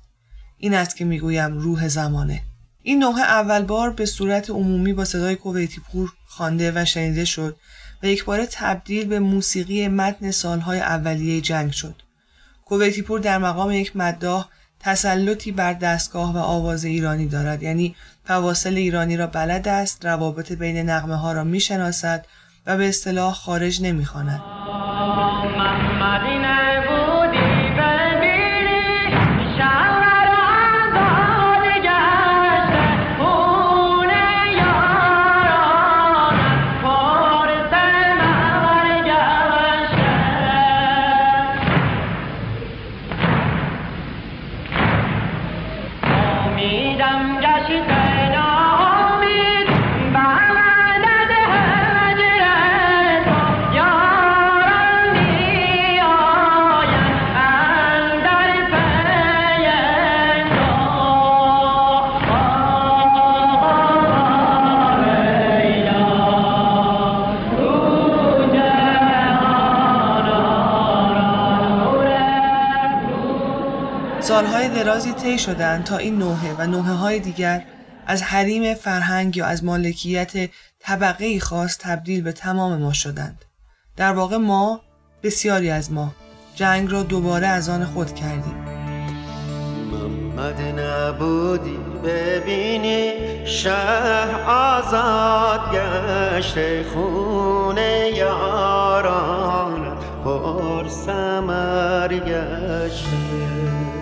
این 0.57 0.75
است 0.75 0.97
که 0.97 1.05
می 1.05 1.19
گویم 1.19 1.59
روح 1.59 1.89
زمانه. 1.89 2.43
این 2.83 2.99
نوحه 2.99 3.23
اول 3.23 3.63
بار 3.63 3.91
به 3.91 4.07
صورت 4.07 4.51
عمومی 4.51 4.93
با 4.93 5.05
صدای 5.05 5.37
کویتی 5.37 5.81
پور 5.81 6.13
خوانده 6.27 6.73
و 6.75 6.85
شنیده 6.85 7.25
شد 7.25 7.57
و 8.03 8.07
یک 8.07 8.25
بار 8.25 8.47
تبدیل 8.51 9.07
به 9.07 9.19
موسیقی 9.19 9.89
متن 9.89 10.31
سالهای 10.31 10.81
اولیه 10.81 11.41
جنگ 11.41 11.73
شد. 11.73 12.03
کویتی 12.65 13.03
پور 13.03 13.21
در 13.21 13.39
مقام 13.39 13.71
یک 13.71 13.97
مداح 13.97 14.49
تسلطی 14.81 15.53
بر 15.53 15.73
دستگاه 15.73 16.35
و 16.35 16.39
آواز 16.39 16.85
ایرانی 16.85 17.27
دارد 17.27 17.63
یعنی 17.63 17.97
فواصل 18.25 18.77
ایرانی 18.77 19.17
را 19.17 19.27
بلد 19.27 19.69
است 19.69 20.07
روابط 20.07 20.53
بین 20.53 20.91
نقمه 20.91 21.17
ها 21.17 21.33
را 21.33 21.45
می 21.45 21.61
شناسد 21.61 22.27
و 22.69 22.77
به 22.77 22.89
اصطلاح 22.89 23.35
خارج 23.35 23.83
نمی‌خواند. 23.83 24.43
سالهای 74.69 74.85
درازی 74.85 75.13
طی 75.13 75.39
شدند 75.39 75.85
تا 75.85 75.97
این 75.97 76.19
نوحه 76.19 76.55
و 76.59 76.67
نوحه 76.67 76.93
های 76.93 77.21
دیگر 77.21 77.65
از 78.07 78.23
حریم 78.23 78.75
فرهنگ 78.75 79.37
یا 79.37 79.47
از 79.47 79.65
مالکیت 79.65 80.51
طبقه 80.81 81.41
خاص 81.41 81.79
تبدیل 81.81 82.23
به 82.23 82.33
تمام 82.33 82.77
ما 82.77 82.93
شدند. 82.93 83.45
در 83.97 84.13
واقع 84.13 84.37
ما 84.37 84.81
بسیاری 85.23 85.71
از 85.71 85.93
ما 85.93 86.15
جنگ 86.55 86.93
را 86.93 87.03
دوباره 87.03 87.47
از 87.47 87.69
آن 87.69 87.85
خود 87.85 88.15
کردیم. 88.15 88.65
محمد 89.93 90.61
نبودی 90.81 91.79
ببینی 92.05 93.13
شهر 93.47 94.41
آزاد 94.47 95.61
گشته 95.73 96.85
خونه 96.93 98.11
یاران 98.17 99.99
پر 100.25 100.89
سمر 100.89 102.09
گشته 102.09 103.98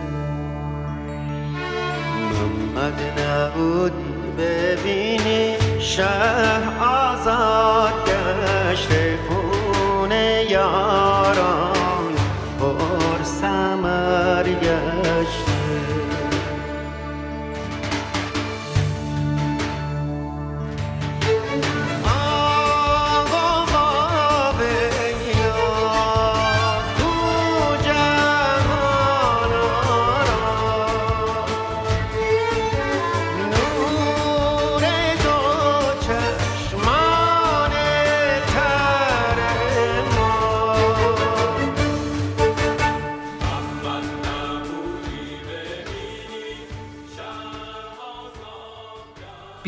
محمد 2.76 3.20
نبودی 3.20 4.14
ببینی 4.38 5.56
شهر 5.80 6.62
آزاد 6.80 7.92
گشته 8.06 9.18
خونه 9.28 10.44
یاران. 10.50 11.75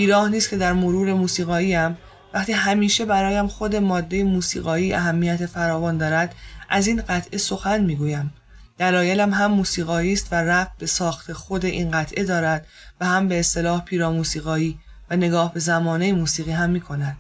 بیراه 0.09 0.29
نیست 0.29 0.51
که 0.51 0.57
در 0.57 0.73
مرور 0.73 1.15
موسیقایی 1.15 1.75
هم 1.75 1.97
وقتی 2.35 2.53
همیشه 2.53 3.05
برایم 3.05 3.47
خود 3.47 3.77
ماده 3.77 4.25
موسیقایی 4.25 4.95
اهمیت 4.95 5.47
فراوان 5.47 5.99
دارد 5.99 6.35
از 6.69 6.87
این 6.87 7.03
قطعه 7.09 7.39
سخن 7.39 7.85
می‌گویم. 7.85 8.33
دلایلم 8.79 9.35
هم 9.35 9.51
موسیقایی 9.51 10.13
است 10.13 10.29
و 10.33 10.35
رفت 10.35 10.71
به 10.79 10.87
ساخت 10.87 11.33
خود 11.33 11.65
این 11.65 11.91
قطعه 11.91 12.25
دارد 12.25 12.67
و 13.01 13.07
هم 13.07 13.29
به 13.29 13.39
اصطلاح 13.39 13.85
پیرا 13.85 14.11
موسیقایی 14.13 14.79
و 15.11 15.17
نگاه 15.17 15.55
به 15.55 15.61
زمانه 15.61 16.13
موسیقی 16.13 16.53
هم 16.53 16.71
می 16.71 16.81
کند. 16.81 17.17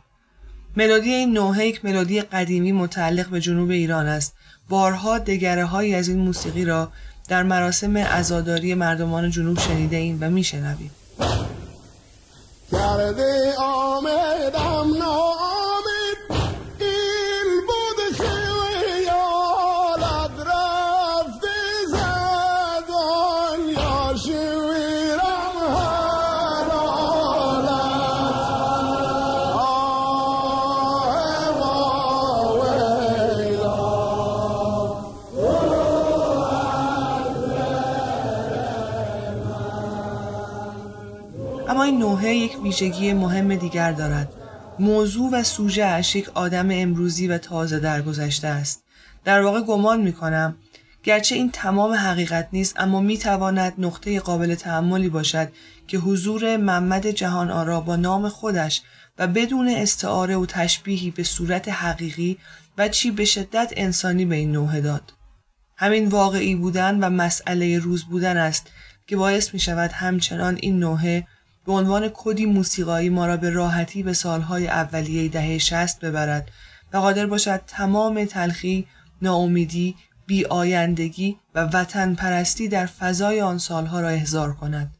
ملودی 0.77 1.12
این 1.12 1.33
نوحه 1.33 1.66
یک 1.66 1.85
ملودی 1.85 2.20
قدیمی 2.20 2.72
متعلق 2.72 3.29
به 3.29 3.40
جنوب 3.40 3.70
ایران 3.70 4.07
است. 4.07 4.35
بارها 4.68 5.18
دگره 5.18 5.64
هایی 5.64 5.94
از 5.94 6.09
این 6.09 6.18
موسیقی 6.18 6.64
را 6.64 6.92
در 7.29 7.42
مراسم 7.42 7.98
عزاداری 7.98 8.74
مردمان 8.74 9.31
جنوب 9.31 9.59
شنیده 9.59 9.96
ایم 9.96 10.18
و 10.20 10.31
میشنویم. 10.31 10.90
کرده 12.73 13.55
آمدم 13.59 14.99
نامید 14.99 15.28
اما 41.79 41.85
این 41.85 41.99
نوحه 41.99 42.35
یک 42.35 42.62
ویژگی 42.62 43.12
مهم 43.12 43.55
دیگر 43.55 43.93
دارد. 43.93 44.33
موضوع 44.79 45.31
و 45.33 45.43
سوژه 45.43 45.85
اش 45.85 46.17
یک 46.17 46.29
آدم 46.35 46.69
امروزی 46.71 47.29
و 47.29 47.38
تازه 47.38 47.79
درگذشته 47.79 48.49
است. 48.49 48.83
در 49.25 49.43
واقع 49.43 49.61
گمان 49.61 50.01
می 50.01 50.12
کنم 50.12 50.57
گرچه 51.03 51.35
این 51.35 51.51
تمام 51.51 51.93
حقیقت 51.93 52.49
نیست 52.53 52.81
اما 52.81 53.01
می 53.01 53.19
تواند 53.19 53.75
نقطه 53.79 54.21
قابل 54.21 54.55
تحملی 54.55 55.09
باشد 55.09 55.53
که 55.88 55.99
حضور 55.99 56.57
محمد 56.57 57.07
جهان 57.07 57.51
آرا 57.51 57.81
با 57.81 57.97
نام 57.97 58.29
خودش 58.29 58.83
و 59.19 59.27
بدون 59.27 59.69
استعاره 59.69 60.37
و 60.37 60.47
تشبیهی 60.47 61.11
به 61.11 61.23
صورت 61.23 61.69
حقیقی 61.69 62.38
و 62.79 62.88
چی 62.88 63.11
به 63.11 63.25
شدت 63.25 63.73
انسانی 63.77 64.25
به 64.25 64.37
این 64.37 64.53
نوحه 64.53 64.81
داد. 64.81 65.12
همین 65.77 66.09
واقعی 66.09 66.55
بودن 66.55 66.99
و 67.01 67.11
مسئله 67.11 67.79
روز 67.79 68.05
بودن 68.05 68.37
است 68.37 68.67
که 69.07 69.17
باعث 69.17 69.55
می 69.55 69.61
شود 69.61 69.93
همچنان 69.93 70.59
این 70.61 70.79
نوحه 70.79 71.27
به 71.69 71.75
عنوان 71.75 72.11
کدی 72.15 72.47
موسیقایی 72.47 73.09
ما 73.09 73.27
را 73.27 73.37
به 73.37 73.51
راحتی 73.51 74.03
به 74.03 74.13
سالهای 74.13 74.69
اولیه 74.69 75.29
دهه 75.29 75.59
شست 75.59 76.01
ببرد 76.01 76.51
و 76.93 76.97
قادر 76.97 77.27
باشد 77.27 77.61
تمام 77.67 78.25
تلخی، 78.25 78.87
ناامیدی، 79.23 79.97
بیآیندگی 80.27 81.37
و 81.55 81.65
وطن 81.65 82.15
پرستی 82.15 82.69
در 82.69 82.87
فضای 82.87 83.41
آن 83.41 83.59
سالها 83.59 84.01
را 84.01 84.09
احضار 84.09 84.55
کند. 84.55 84.97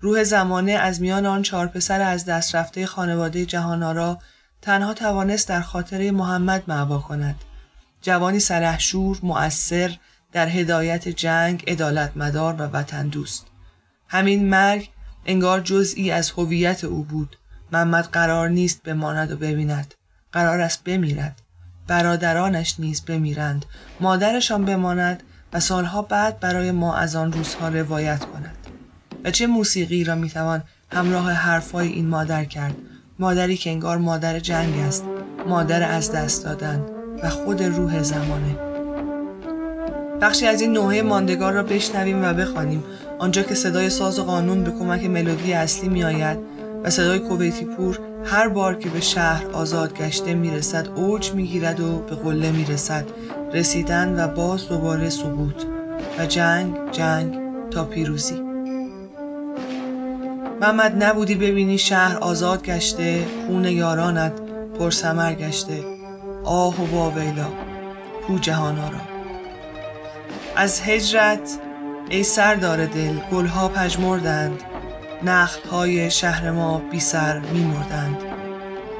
روح 0.00 0.24
زمانه 0.24 0.72
از 0.72 1.00
میان 1.00 1.26
آن 1.26 1.42
چهار 1.42 1.66
پسر 1.66 2.00
از 2.00 2.24
دست 2.24 2.54
رفته 2.54 2.86
خانواده 2.86 3.46
جهانارا 3.46 4.18
تنها 4.62 4.94
توانست 4.94 5.48
در 5.48 5.60
خاطره 5.60 6.10
محمد 6.10 6.62
معوا 6.68 6.98
کند. 6.98 7.36
جوانی 8.02 8.40
سلحشور، 8.40 9.18
مؤثر، 9.22 9.96
در 10.32 10.48
هدایت 10.48 11.08
جنگ، 11.08 11.64
عدالت 11.66 12.12
مدار 12.16 12.54
و 12.54 12.62
وطن 12.62 13.08
دوست. 13.08 13.46
همین 14.08 14.48
مرگ 14.48 14.93
انگار 15.26 15.60
جزئی 15.60 16.10
از 16.10 16.30
هویت 16.30 16.84
او 16.84 17.02
بود. 17.02 17.36
محمد 17.72 18.04
قرار 18.04 18.48
نیست 18.48 18.82
بماند 18.82 19.32
و 19.32 19.36
ببیند. 19.36 19.94
قرار 20.32 20.60
است 20.60 20.84
بمیرد. 20.84 21.42
برادرانش 21.86 22.74
نیز 22.78 23.04
بمیرند. 23.04 23.64
مادرشان 24.00 24.64
بماند 24.64 25.22
و 25.52 25.60
سالها 25.60 26.02
بعد 26.02 26.40
برای 26.40 26.70
ما 26.70 26.94
از 26.96 27.16
آن 27.16 27.32
روزها 27.32 27.68
روایت 27.68 28.24
کند. 28.24 28.56
و 29.24 29.30
چه 29.30 29.46
موسیقی 29.46 30.04
را 30.04 30.14
می‌توان 30.14 30.62
همراه 30.92 31.32
حرفهای 31.32 31.88
این 31.88 32.08
مادر 32.08 32.44
کرد. 32.44 32.74
مادری 33.18 33.56
که 33.56 33.70
انگار 33.70 33.98
مادر 33.98 34.38
جنگ 34.38 34.78
است. 34.78 35.04
مادر 35.48 35.90
از 35.90 36.12
دست 36.12 36.44
دادن 36.44 36.82
و 37.22 37.30
خود 37.30 37.62
روح 37.62 38.02
زمانه. 38.02 38.56
بخشی 40.20 40.46
از 40.46 40.60
این 40.60 40.72
نوحه 40.72 41.02
ماندگار 41.02 41.52
را 41.52 41.62
بشنویم 41.62 42.24
و 42.24 42.34
بخوانیم 42.34 42.84
آنجا 43.18 43.42
که 43.42 43.54
صدای 43.54 43.90
ساز 43.90 44.18
و 44.18 44.22
قانون 44.24 44.64
به 44.64 44.70
کمک 44.70 45.04
ملودی 45.04 45.52
اصلی 45.52 45.88
می 45.88 46.04
آید 46.04 46.38
و 46.84 46.90
صدای 46.90 47.18
کویتی 47.18 47.64
پور 47.64 47.98
هر 48.24 48.48
بار 48.48 48.74
که 48.74 48.88
به 48.88 49.00
شهر 49.00 49.46
آزاد 49.52 49.94
گشته 49.94 50.34
می 50.34 50.50
رسد 50.50 50.88
اوج 50.94 51.32
می 51.32 51.46
گیرد 51.46 51.80
و 51.80 51.98
به 51.98 52.14
قله 52.14 52.50
می 52.50 52.64
رسد 52.64 53.04
رسیدن 53.52 54.24
و 54.24 54.28
باز 54.28 54.68
دوباره 54.68 55.10
سقوط 55.10 55.62
و 56.18 56.26
جنگ 56.26 56.90
جنگ 56.92 57.38
تا 57.70 57.84
پیروزی. 57.84 58.40
محمد 60.60 61.04
نبودی 61.04 61.34
ببینی 61.34 61.78
شهر 61.78 62.18
آزاد 62.18 62.62
گشته 62.62 63.26
خون 63.46 63.64
یارانت 63.64 64.32
پرسمر 64.78 65.34
گشته. 65.34 65.84
آه 66.44 66.80
و 66.80 66.96
واویلا 66.96 67.46
کو 68.26 68.38
جهانا 68.38 68.88
را 68.88 69.00
از 70.56 70.80
هجرت 70.80 71.58
ای 72.08 72.22
سردار 72.22 72.86
دل 72.86 73.16
گلها 73.32 73.68
پژمردند 73.68 74.62
نخلهای 75.22 76.10
شهر 76.10 76.50
ما 76.50 76.78
بی 76.78 77.00
سر 77.00 77.38
میمردند. 77.38 78.16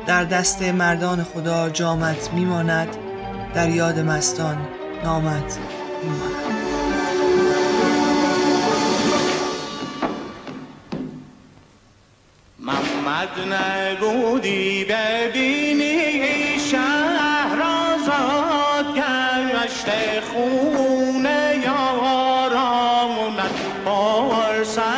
در 0.07 0.25
دست 0.25 0.63
مردان 0.63 1.23
خدا 1.23 1.71
جامت 1.71 2.33
میماند 2.33 2.89
در 3.55 3.69
یاد 3.69 3.99
مستان 3.99 4.57
نامت 5.05 5.59
میماند. 6.03 6.55
محمد 12.59 13.53
نبودی 13.53 14.85
ببینی 14.85 16.59
شهر 16.71 17.63
آزاد 17.63 18.97
گشته 19.65 20.21
خونه 20.33 20.94
بار 24.65 24.73
سمر 24.73 24.94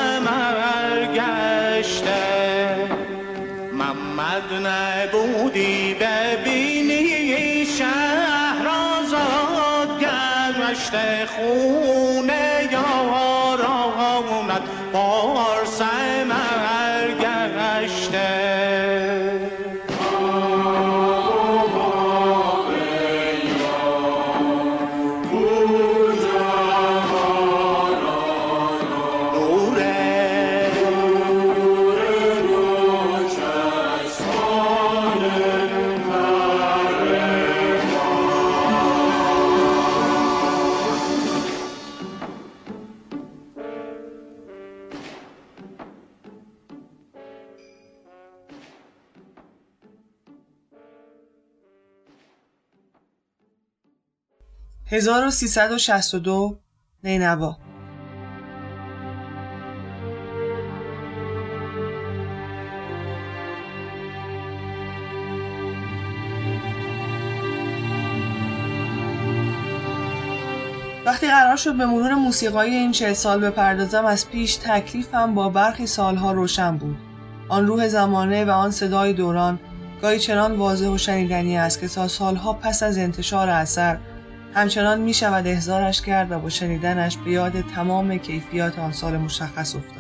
1362 54.97 56.59
نینوا. 57.05 57.57
وقتی 71.07 71.27
قرار 71.27 71.57
شد 71.57 71.75
به 71.75 71.87
مرور 71.87 72.15
موسیقای 72.15 72.71
این 72.71 72.93
چه 72.93 73.15
سال 73.15 73.41
بپردازم 73.41 74.05
از 74.05 74.31
پیش 74.31 74.57
تکلیفم 74.57 75.35
با 75.35 75.49
برخی 75.49 75.87
سالها 75.87 76.33
روشن 76.33 76.77
بود. 76.77 76.97
آن 77.49 77.67
روح 77.67 77.89
زمانه 77.89 78.45
و 78.45 78.51
آن 78.51 78.71
صدای 78.71 79.13
دوران 79.13 79.59
گاهی 80.03 80.19
چنان 80.19 80.57
واضح 80.57 80.87
و 80.87 80.99
شنیدنی 80.99 81.59
است 81.59 81.81
که 81.81 81.89
تا 81.89 82.09
سالها 82.09 82.53
پس 82.53 82.83
از 82.83 82.99
انتشار 82.99 83.49
اثر 83.49 83.99
همچنان 84.55 85.01
می 85.01 85.15
شود 85.15 85.47
احضارش 85.47 86.03
کرد 86.03 86.33
و 86.33 86.39
با 86.39 86.49
شنیدنش 86.49 87.17
به 87.17 87.31
یاد 87.31 87.61
تمام 87.61 88.19
کیفیات 88.19 88.79
آن 88.79 88.93
سال 88.93 89.17
مشخص 89.17 89.77
افتاد. 89.77 89.96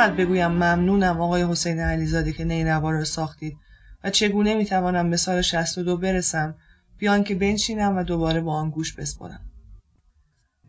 چقدر 0.00 0.14
بگویم 0.14 0.50
ممنونم 0.50 1.20
آقای 1.20 1.44
حسین 1.44 1.80
علیزاده 1.80 2.32
که 2.32 2.44
نینوا 2.44 2.90
را 2.90 3.04
ساختید 3.04 3.56
و 4.04 4.10
چگونه 4.10 4.54
می‌توانم 4.54 5.10
به 5.10 5.16
سال 5.16 5.42
62 5.42 5.96
برسم 5.96 6.54
بیان 6.98 7.24
که 7.24 7.34
بنشینم 7.34 7.96
و 7.96 8.02
دوباره 8.02 8.40
با 8.40 8.54
آن 8.54 8.70
گوش 8.70 8.92
بسپرم. 8.92 9.40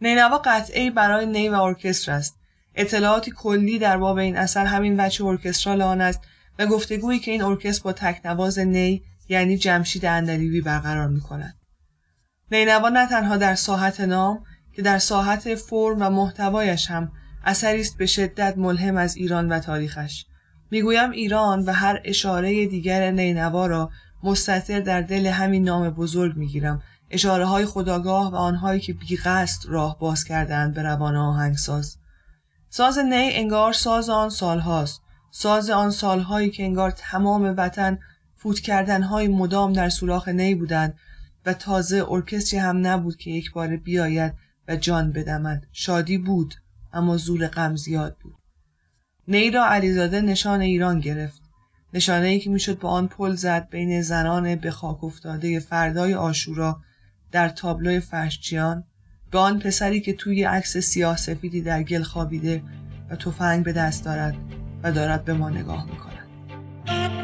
نینوا 0.01 0.37
قطعی 0.37 0.89
برای 0.89 1.25
نی 1.25 1.49
و 1.49 1.53
ارکستر 1.53 2.11
است. 2.11 2.35
اطلاعاتی 2.75 3.31
کلی 3.31 3.79
در 3.79 3.97
باب 3.97 4.17
این 4.17 4.37
اثر 4.37 4.65
همین 4.65 5.05
وجه 5.05 5.25
ارکسترال 5.25 5.81
آن 5.81 6.01
است 6.01 6.19
و 6.59 6.65
گفتگویی 6.65 7.19
که 7.19 7.31
این 7.31 7.41
ارکستر 7.41 7.83
با 7.83 7.93
تکنواز 7.93 8.59
نی 8.59 9.03
یعنی 9.29 9.57
جمشید 9.57 10.05
اندلیبی 10.05 10.61
برقرار 10.61 11.07
می 11.07 11.21
کند. 11.21 11.55
نینوا 12.51 12.89
نه 12.89 13.07
تنها 13.07 13.37
در 13.37 13.55
ساحت 13.55 14.01
نام 14.01 14.43
که 14.73 14.81
در 14.81 14.97
ساحت 14.97 15.55
فرم 15.55 15.97
و 15.99 16.09
محتوایش 16.09 16.91
هم 16.91 17.11
اثری 17.43 17.81
است 17.81 17.97
به 17.97 18.05
شدت 18.05 18.57
ملهم 18.57 18.97
از 18.97 19.15
ایران 19.15 19.49
و 19.49 19.59
تاریخش. 19.59 20.25
می‌گویم 20.71 21.11
ایران 21.11 21.65
و 21.65 21.71
هر 21.71 22.01
اشاره 22.03 22.65
دیگر 22.67 23.11
نینوا 23.11 23.67
را 23.67 23.89
مستطر 24.23 24.79
در 24.79 25.01
دل 25.01 25.27
همین 25.27 25.63
نام 25.63 25.89
بزرگ 25.89 26.37
می‌گیرم. 26.37 26.81
اشاره 27.09 27.45
های 27.45 27.65
خداگاه 27.65 28.31
و 28.31 28.35
آنهایی 28.35 28.79
که 28.79 28.93
بی 28.93 29.15
قصد 29.15 29.69
راه 29.69 29.99
باز 29.99 30.23
کردند 30.23 30.73
به 30.73 30.81
روان 30.81 31.15
آهنگساز. 31.15 31.97
ساز 32.69 32.97
نی 32.97 33.29
انگار 33.33 33.73
ساز 33.73 34.09
آن 34.09 34.29
سالهاست. 34.29 35.01
ساز 35.31 35.69
آن 35.69 35.91
سالهایی 35.91 36.49
که 36.49 36.63
انگار 36.63 36.91
تمام 36.91 37.53
وطن 37.57 37.99
فوت 38.35 38.59
کردنهای 38.59 39.27
مدام 39.27 39.73
در 39.73 39.89
سوراخ 39.89 40.27
نی 40.27 40.55
بودند 40.55 40.93
و 41.45 41.53
تازه 41.53 42.05
ارکستری 42.09 42.59
هم 42.59 42.87
نبود 42.87 43.17
که 43.17 43.31
یک 43.31 43.51
بار 43.51 43.77
بیاید 43.77 44.33
و 44.67 44.75
جان 44.75 45.11
بدمد. 45.11 45.67
شادی 45.71 46.17
بود. 46.17 46.55
اما 46.93 47.17
زور 47.17 47.47
غم 47.47 47.75
زیاد 47.75 48.17
بود. 48.23 48.35
نی 49.27 49.51
را 49.51 49.65
علیزاده 49.65 50.21
نشان 50.21 50.61
ایران 50.61 50.99
گرفت. 50.99 51.41
نشانه 51.93 52.27
ای 52.27 52.39
که 52.39 52.49
می‌شد 52.49 52.79
با 52.79 52.89
آن 52.89 53.07
پل 53.07 53.35
زد 53.35 53.67
بین 53.69 54.01
زنان 54.01 54.55
به 54.55 54.71
خاک 54.71 55.03
افتاده 55.03 55.59
فردای 55.59 56.13
آشورا 56.13 56.81
در 57.31 57.49
تابلوی 57.49 57.99
فرشچیان 57.99 58.83
به 59.31 59.39
آن 59.39 59.59
پسری 59.59 60.01
که 60.01 60.13
توی 60.13 60.43
عکس 60.43 60.77
سیاه 60.77 61.17
سفیدی 61.17 61.61
در 61.61 61.83
گل 61.83 62.03
خوابیده 62.03 62.63
و 63.09 63.15
تفنگ 63.15 63.63
به 63.63 63.73
دست 63.73 64.05
دارد 64.05 64.35
و 64.83 64.91
دارد 64.91 65.25
به 65.25 65.33
ما 65.33 65.49
نگاه 65.49 65.85
می‌کند. 65.85 67.20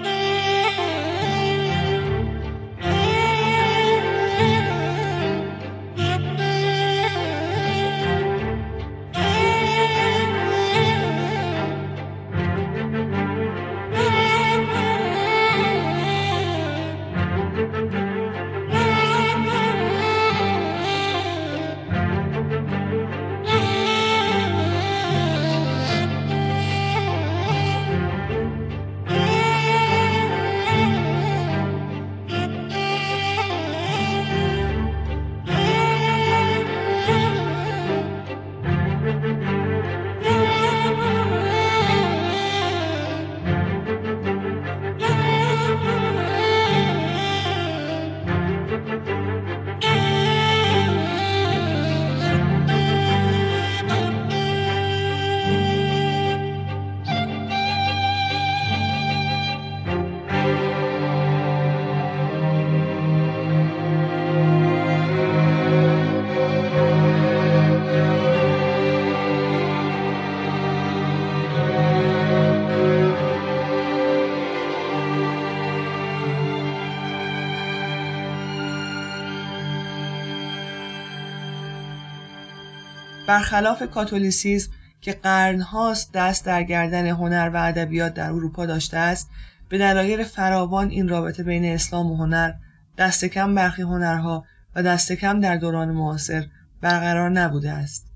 برخلاف 83.28 83.84
کاتولیسیزم 83.84 84.72
که 85.02 85.14
قرنهاست 85.14 86.14
دست 86.14 86.46
در 86.46 86.64
گردن 86.64 87.08
هنر 87.08 87.52
و 87.54 87.58
ادبیات 87.58 88.14
در 88.14 88.32
اروپا 88.32 88.66
داشته 88.66 88.98
است 88.98 89.30
به 89.70 89.78
دلایل 89.78 90.24
فراوان 90.24 90.90
این 90.90 91.08
رابطه 91.08 91.44
بین 91.44 91.66
اسلام 91.66 92.12
و 92.12 92.18
هنر 92.18 92.54
دست 92.98 93.26
کم 93.26 93.56
برخی 93.56 93.82
هنرها 93.82 94.46
و 94.76 94.84
دست 94.84 95.12
کم 95.12 95.40
در 95.40 95.58
دوران 95.58 95.92
معاصر 95.92 96.46
برقرار 96.82 97.30
نبوده 97.30 97.72
است. 97.72 98.08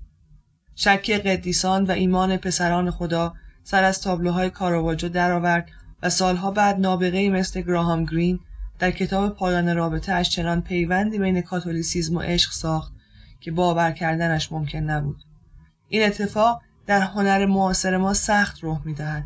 شکی 0.76 1.18
قدیسان 1.18 1.84
و 1.84 1.90
ایمان 1.90 2.36
پسران 2.36 2.90
خدا 2.90 3.34
سر 3.64 3.84
از 3.84 4.00
تابلوهای 4.00 4.50
کارواجو 4.50 5.08
درآورد 5.08 5.68
و 6.02 6.10
سالها 6.10 6.50
بعد 6.50 6.80
نابغه‌ای 6.80 7.28
مثل 7.28 7.60
گراهام 7.60 8.04
گرین 8.04 8.40
در 8.78 8.90
کتاب 8.90 9.36
پایان 9.36 9.76
رابطه 9.76 10.12
اش 10.12 10.30
چنان 10.30 10.62
پیوندی 10.62 11.18
بین 11.18 11.40
کاتولیسیزم 11.40 12.16
و 12.16 12.20
عشق 12.20 12.52
ساخت 12.52 12.92
که 13.42 13.50
باور 13.50 13.92
کردنش 13.92 14.52
ممکن 14.52 14.78
نبود. 14.78 15.22
این 15.88 16.02
اتفاق 16.02 16.62
در 16.86 17.00
هنر 17.00 17.46
معاصر 17.46 17.96
ما 17.96 18.14
سخت 18.14 18.58
رخ 18.62 18.80
می‌دهد. 18.84 19.24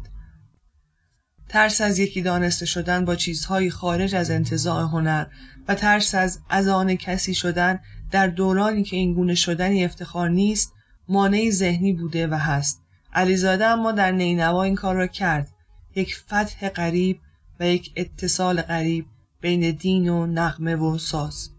ترس 1.49 1.81
از 1.81 1.99
یکی 1.99 2.23
دانسته 2.23 2.67
شدن 2.67 3.05
با 3.05 3.17
چیزهایی 3.17 3.71
خارج 3.71 4.15
از 4.15 4.31
انتظاع 4.31 4.83
هنر 4.83 5.27
و 5.69 5.75
ترس 5.75 6.15
از 6.15 6.41
از 6.49 6.69
آن 6.69 6.95
کسی 6.95 7.35
شدن 7.35 7.81
در 8.11 8.27
دورانی 8.27 8.83
که 8.83 8.97
این 8.97 9.15
گونه 9.15 9.35
شدنی 9.35 9.85
افتخار 9.85 10.29
نیست 10.29 10.73
مانعی 11.09 11.51
ذهنی 11.51 11.93
بوده 11.93 12.27
و 12.27 12.35
هست. 12.35 12.83
علیزاده 13.13 13.67
اما 13.67 13.93
در 13.93 14.11
نینوا 14.11 14.63
این 14.63 14.75
کار 14.75 14.95
را 14.95 15.07
کرد. 15.07 15.49
یک 15.97 16.17
فتح 16.17 16.69
غریب 16.69 17.21
و 17.61 17.67
یک 17.67 17.93
اتصال 17.97 18.63
غریب 18.63 19.07
بین 19.41 19.71
دین 19.71 20.09
و 20.09 20.27
نغمه 20.27 20.77
و 20.77 20.99
ساز. 20.99 21.51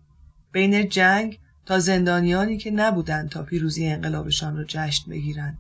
بین 0.52 0.90
جنگ 0.90 1.40
تا 1.68 1.80
زندانیانی 1.80 2.58
که 2.58 2.72
نبودند 2.72 3.30
تا 3.30 3.44
پیروزی 3.44 3.88
انقلابشان 3.88 4.58
را 4.58 4.64
جشن 4.64 5.12
بگیرند 5.12 5.58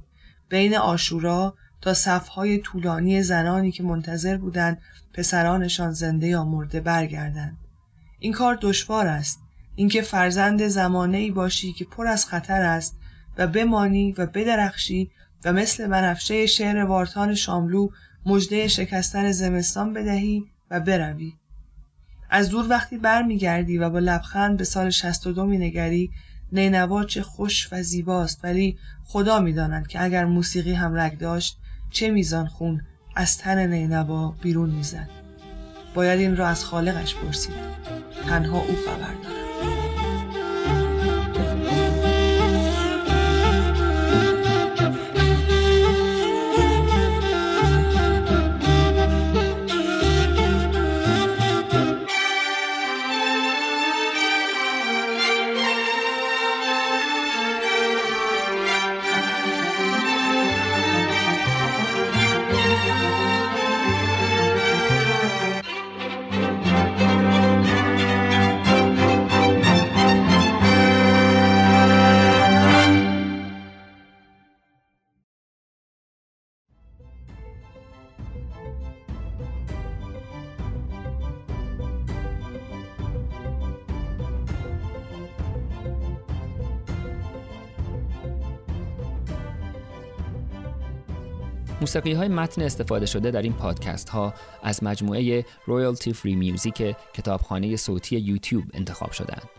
بین 0.49 0.77
آشورا 0.77 1.55
تا 1.81 1.93
صفهای 1.93 2.57
طولانی 2.57 3.23
زنانی 3.23 3.71
که 3.71 3.83
منتظر 3.83 4.37
بودند 4.37 4.81
پسرانشان 5.13 5.91
زنده 5.91 6.27
یا 6.27 6.45
مرده 6.45 6.79
برگردند 6.79 7.57
این 8.19 8.33
کار 8.33 8.57
دشوار 8.61 9.07
است. 9.07 9.39
اینکه 9.75 10.01
فرزند 10.01 10.67
زمانه 10.67 11.17
ای 11.17 11.31
باشی 11.31 11.73
که 11.73 11.85
پر 11.85 12.07
از 12.07 12.25
خطر 12.25 12.61
است 12.61 12.97
و 13.37 13.47
بمانی 13.47 14.11
و 14.11 14.25
بدرخشی 14.25 15.11
و 15.45 15.53
مثل 15.53 15.87
بنفشه 15.87 16.45
شعر 16.45 16.83
وارتان 16.83 17.35
شاملو 17.35 17.89
مژده 18.25 18.67
شکستن 18.67 19.31
زمستان 19.31 19.93
بدهی 19.93 20.43
و 20.71 20.79
بروی. 20.79 21.33
از 22.29 22.49
دور 22.49 22.65
وقتی 22.69 22.97
برمیگردی 22.97 23.77
و 23.77 23.89
با 23.89 23.99
لبخند 23.99 24.57
به 24.57 24.63
سال 24.63 24.89
62 24.89 25.45
مینگری 25.45 26.11
نینوا 26.51 27.03
چه 27.03 27.21
خوش 27.21 27.69
و 27.71 27.83
زیباست 27.83 28.39
ولی 28.43 28.77
خدا 29.05 29.39
می‌داند 29.39 29.87
که 29.87 30.03
اگر 30.03 30.25
موسیقی 30.25 30.73
هم 30.73 30.95
رگ 30.95 31.17
داشت 31.17 31.57
چه 31.91 32.09
میزان 32.09 32.47
خون 32.47 32.81
از 33.15 33.37
تن 33.37 33.67
نینوا 33.67 34.35
بیرون 34.41 34.69
می‌زد. 34.69 35.09
باید 35.93 36.19
این 36.19 36.37
را 36.37 36.47
از 36.47 36.65
خالقش 36.65 37.15
پرسید. 37.15 37.53
تنها 38.27 38.59
او 38.59 38.75
خبر 38.75 39.13
دارد. 39.23 40.06
موسیقی 91.97 92.13
های 92.13 92.27
متن 92.27 92.61
استفاده 92.61 93.05
شده 93.05 93.31
در 93.31 93.41
این 93.41 93.53
پادکست 93.53 94.09
ها 94.09 94.33
از 94.63 94.83
مجموعه 94.83 95.45
royalty 95.65 96.13
free 96.13 96.35
music 96.35 96.95
کتابخانه 97.13 97.75
صوتی 97.75 98.17
یوتیوب 98.17 98.63
انتخاب 98.73 99.11
شدند. 99.11 99.49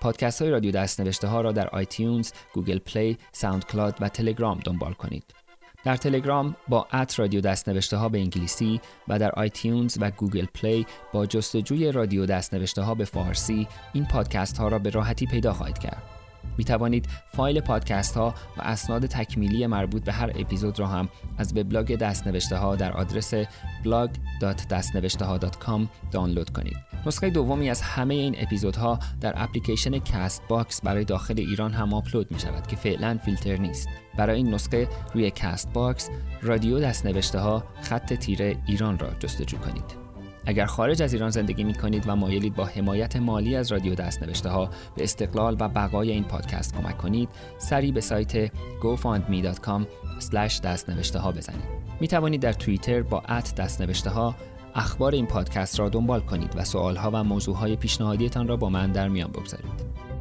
پادکست 0.00 0.42
های 0.42 0.50
رادیو 0.50 0.70
دستنوشته 0.70 1.28
ها 1.28 1.40
را 1.40 1.52
در 1.52 1.68
iTunes، 1.68 2.30
Google 2.54 2.78
Play، 2.78 3.18
SoundCloud 3.32 3.96
و 4.00 4.08
تلگرام 4.08 4.60
دنبال 4.64 4.92
کنید. 4.92 5.24
در 5.84 5.96
تلگرام 5.96 6.56
با 6.68 6.86
at 6.92 7.18
رادیو 7.18 7.40
دستنوشته 7.40 7.96
ها 7.96 8.08
به 8.08 8.18
انگلیسی 8.18 8.80
و 9.08 9.18
در 9.18 9.30
iTunes 9.30 9.98
و 10.00 10.10
Google 10.10 10.46
Play 10.54 10.86
با 11.12 11.26
جستجوی 11.26 11.92
رادیو 11.92 12.26
دستنوشته 12.26 12.82
ها 12.82 12.94
به 12.94 13.04
فارسی 13.04 13.68
این 13.92 14.06
پادکست 14.06 14.58
ها 14.58 14.68
را 14.68 14.78
به 14.78 14.90
راحتی 14.90 15.26
پیدا 15.26 15.52
خواهید 15.52 15.78
کرد. 15.78 16.11
می 16.58 16.64
توانید 16.64 17.08
فایل 17.36 17.60
پادکست 17.60 18.16
ها 18.16 18.34
و 18.56 18.62
اسناد 18.62 19.06
تکمیلی 19.06 19.66
مربوط 19.66 20.04
به 20.04 20.12
هر 20.12 20.32
اپیزود 20.34 20.78
را 20.78 20.86
هم 20.86 21.08
از 21.38 21.56
وبلاگ 21.56 21.96
دستنوشته 21.96 22.56
ها 22.56 22.76
در 22.76 22.92
آدرس 22.92 23.34
blog.dastnaveshtaha.com 23.84 25.80
دانلود 26.10 26.50
کنید. 26.50 26.76
نسخه 27.06 27.30
دومی 27.30 27.70
از 27.70 27.82
همه 27.82 28.14
این 28.14 28.34
اپیزودها 28.38 28.98
در 29.20 29.34
اپلیکیشن 29.36 29.98
Castbox 29.98 30.80
برای 30.80 31.04
داخل 31.04 31.34
ایران 31.38 31.72
هم 31.72 31.94
آپلود 31.94 32.32
می 32.32 32.40
شود 32.40 32.66
که 32.66 32.76
فعلا 32.76 33.18
فیلتر 33.24 33.56
نیست. 33.56 33.88
برای 34.16 34.36
این 34.36 34.54
نسخه 34.54 34.88
روی 35.14 35.30
Castbox 35.30 36.10
رادیو 36.42 36.80
دستنوشته 36.80 37.38
ها 37.38 37.64
خط 37.82 38.12
تیره 38.12 38.56
ایران 38.66 38.98
را 38.98 39.10
جستجو 39.20 39.58
کنید. 39.58 40.01
اگر 40.46 40.66
خارج 40.66 41.02
از 41.02 41.12
ایران 41.12 41.30
زندگی 41.30 41.64
می 41.64 41.74
کنید 41.74 42.04
و 42.06 42.16
مایلید 42.16 42.54
با 42.54 42.64
حمایت 42.64 43.16
مالی 43.16 43.56
از 43.56 43.72
رادیو 43.72 43.94
دستنوشته 43.94 44.48
ها 44.48 44.70
به 44.96 45.04
استقلال 45.04 45.56
و 45.60 45.68
بقای 45.68 46.10
این 46.10 46.24
پادکست 46.24 46.74
کمک 46.74 46.98
کنید 46.98 47.28
سری 47.58 47.92
به 47.92 48.00
سایت 48.00 48.46
gofundme.com 48.48 49.82
دستنوشته 50.64 51.18
ها 51.18 51.32
بزنید. 51.32 51.64
می 52.00 52.08
توانید 52.08 52.40
در 52.40 52.52
توییتر 52.52 53.02
با 53.02 53.22
ات 53.28 53.54
دستنوشته 53.54 54.10
ها 54.10 54.34
اخبار 54.74 55.12
این 55.12 55.26
پادکست 55.26 55.80
را 55.80 55.88
دنبال 55.88 56.20
کنید 56.20 56.52
و 56.56 56.64
سوال 56.64 56.96
ها 56.96 57.10
و 57.14 57.24
موضوع 57.24 57.56
های 57.56 57.76
پیشنهادیتان 57.76 58.48
را 58.48 58.56
با 58.56 58.68
من 58.68 58.92
در 58.92 59.08
میان 59.08 59.30
بگذارید. 59.30 60.11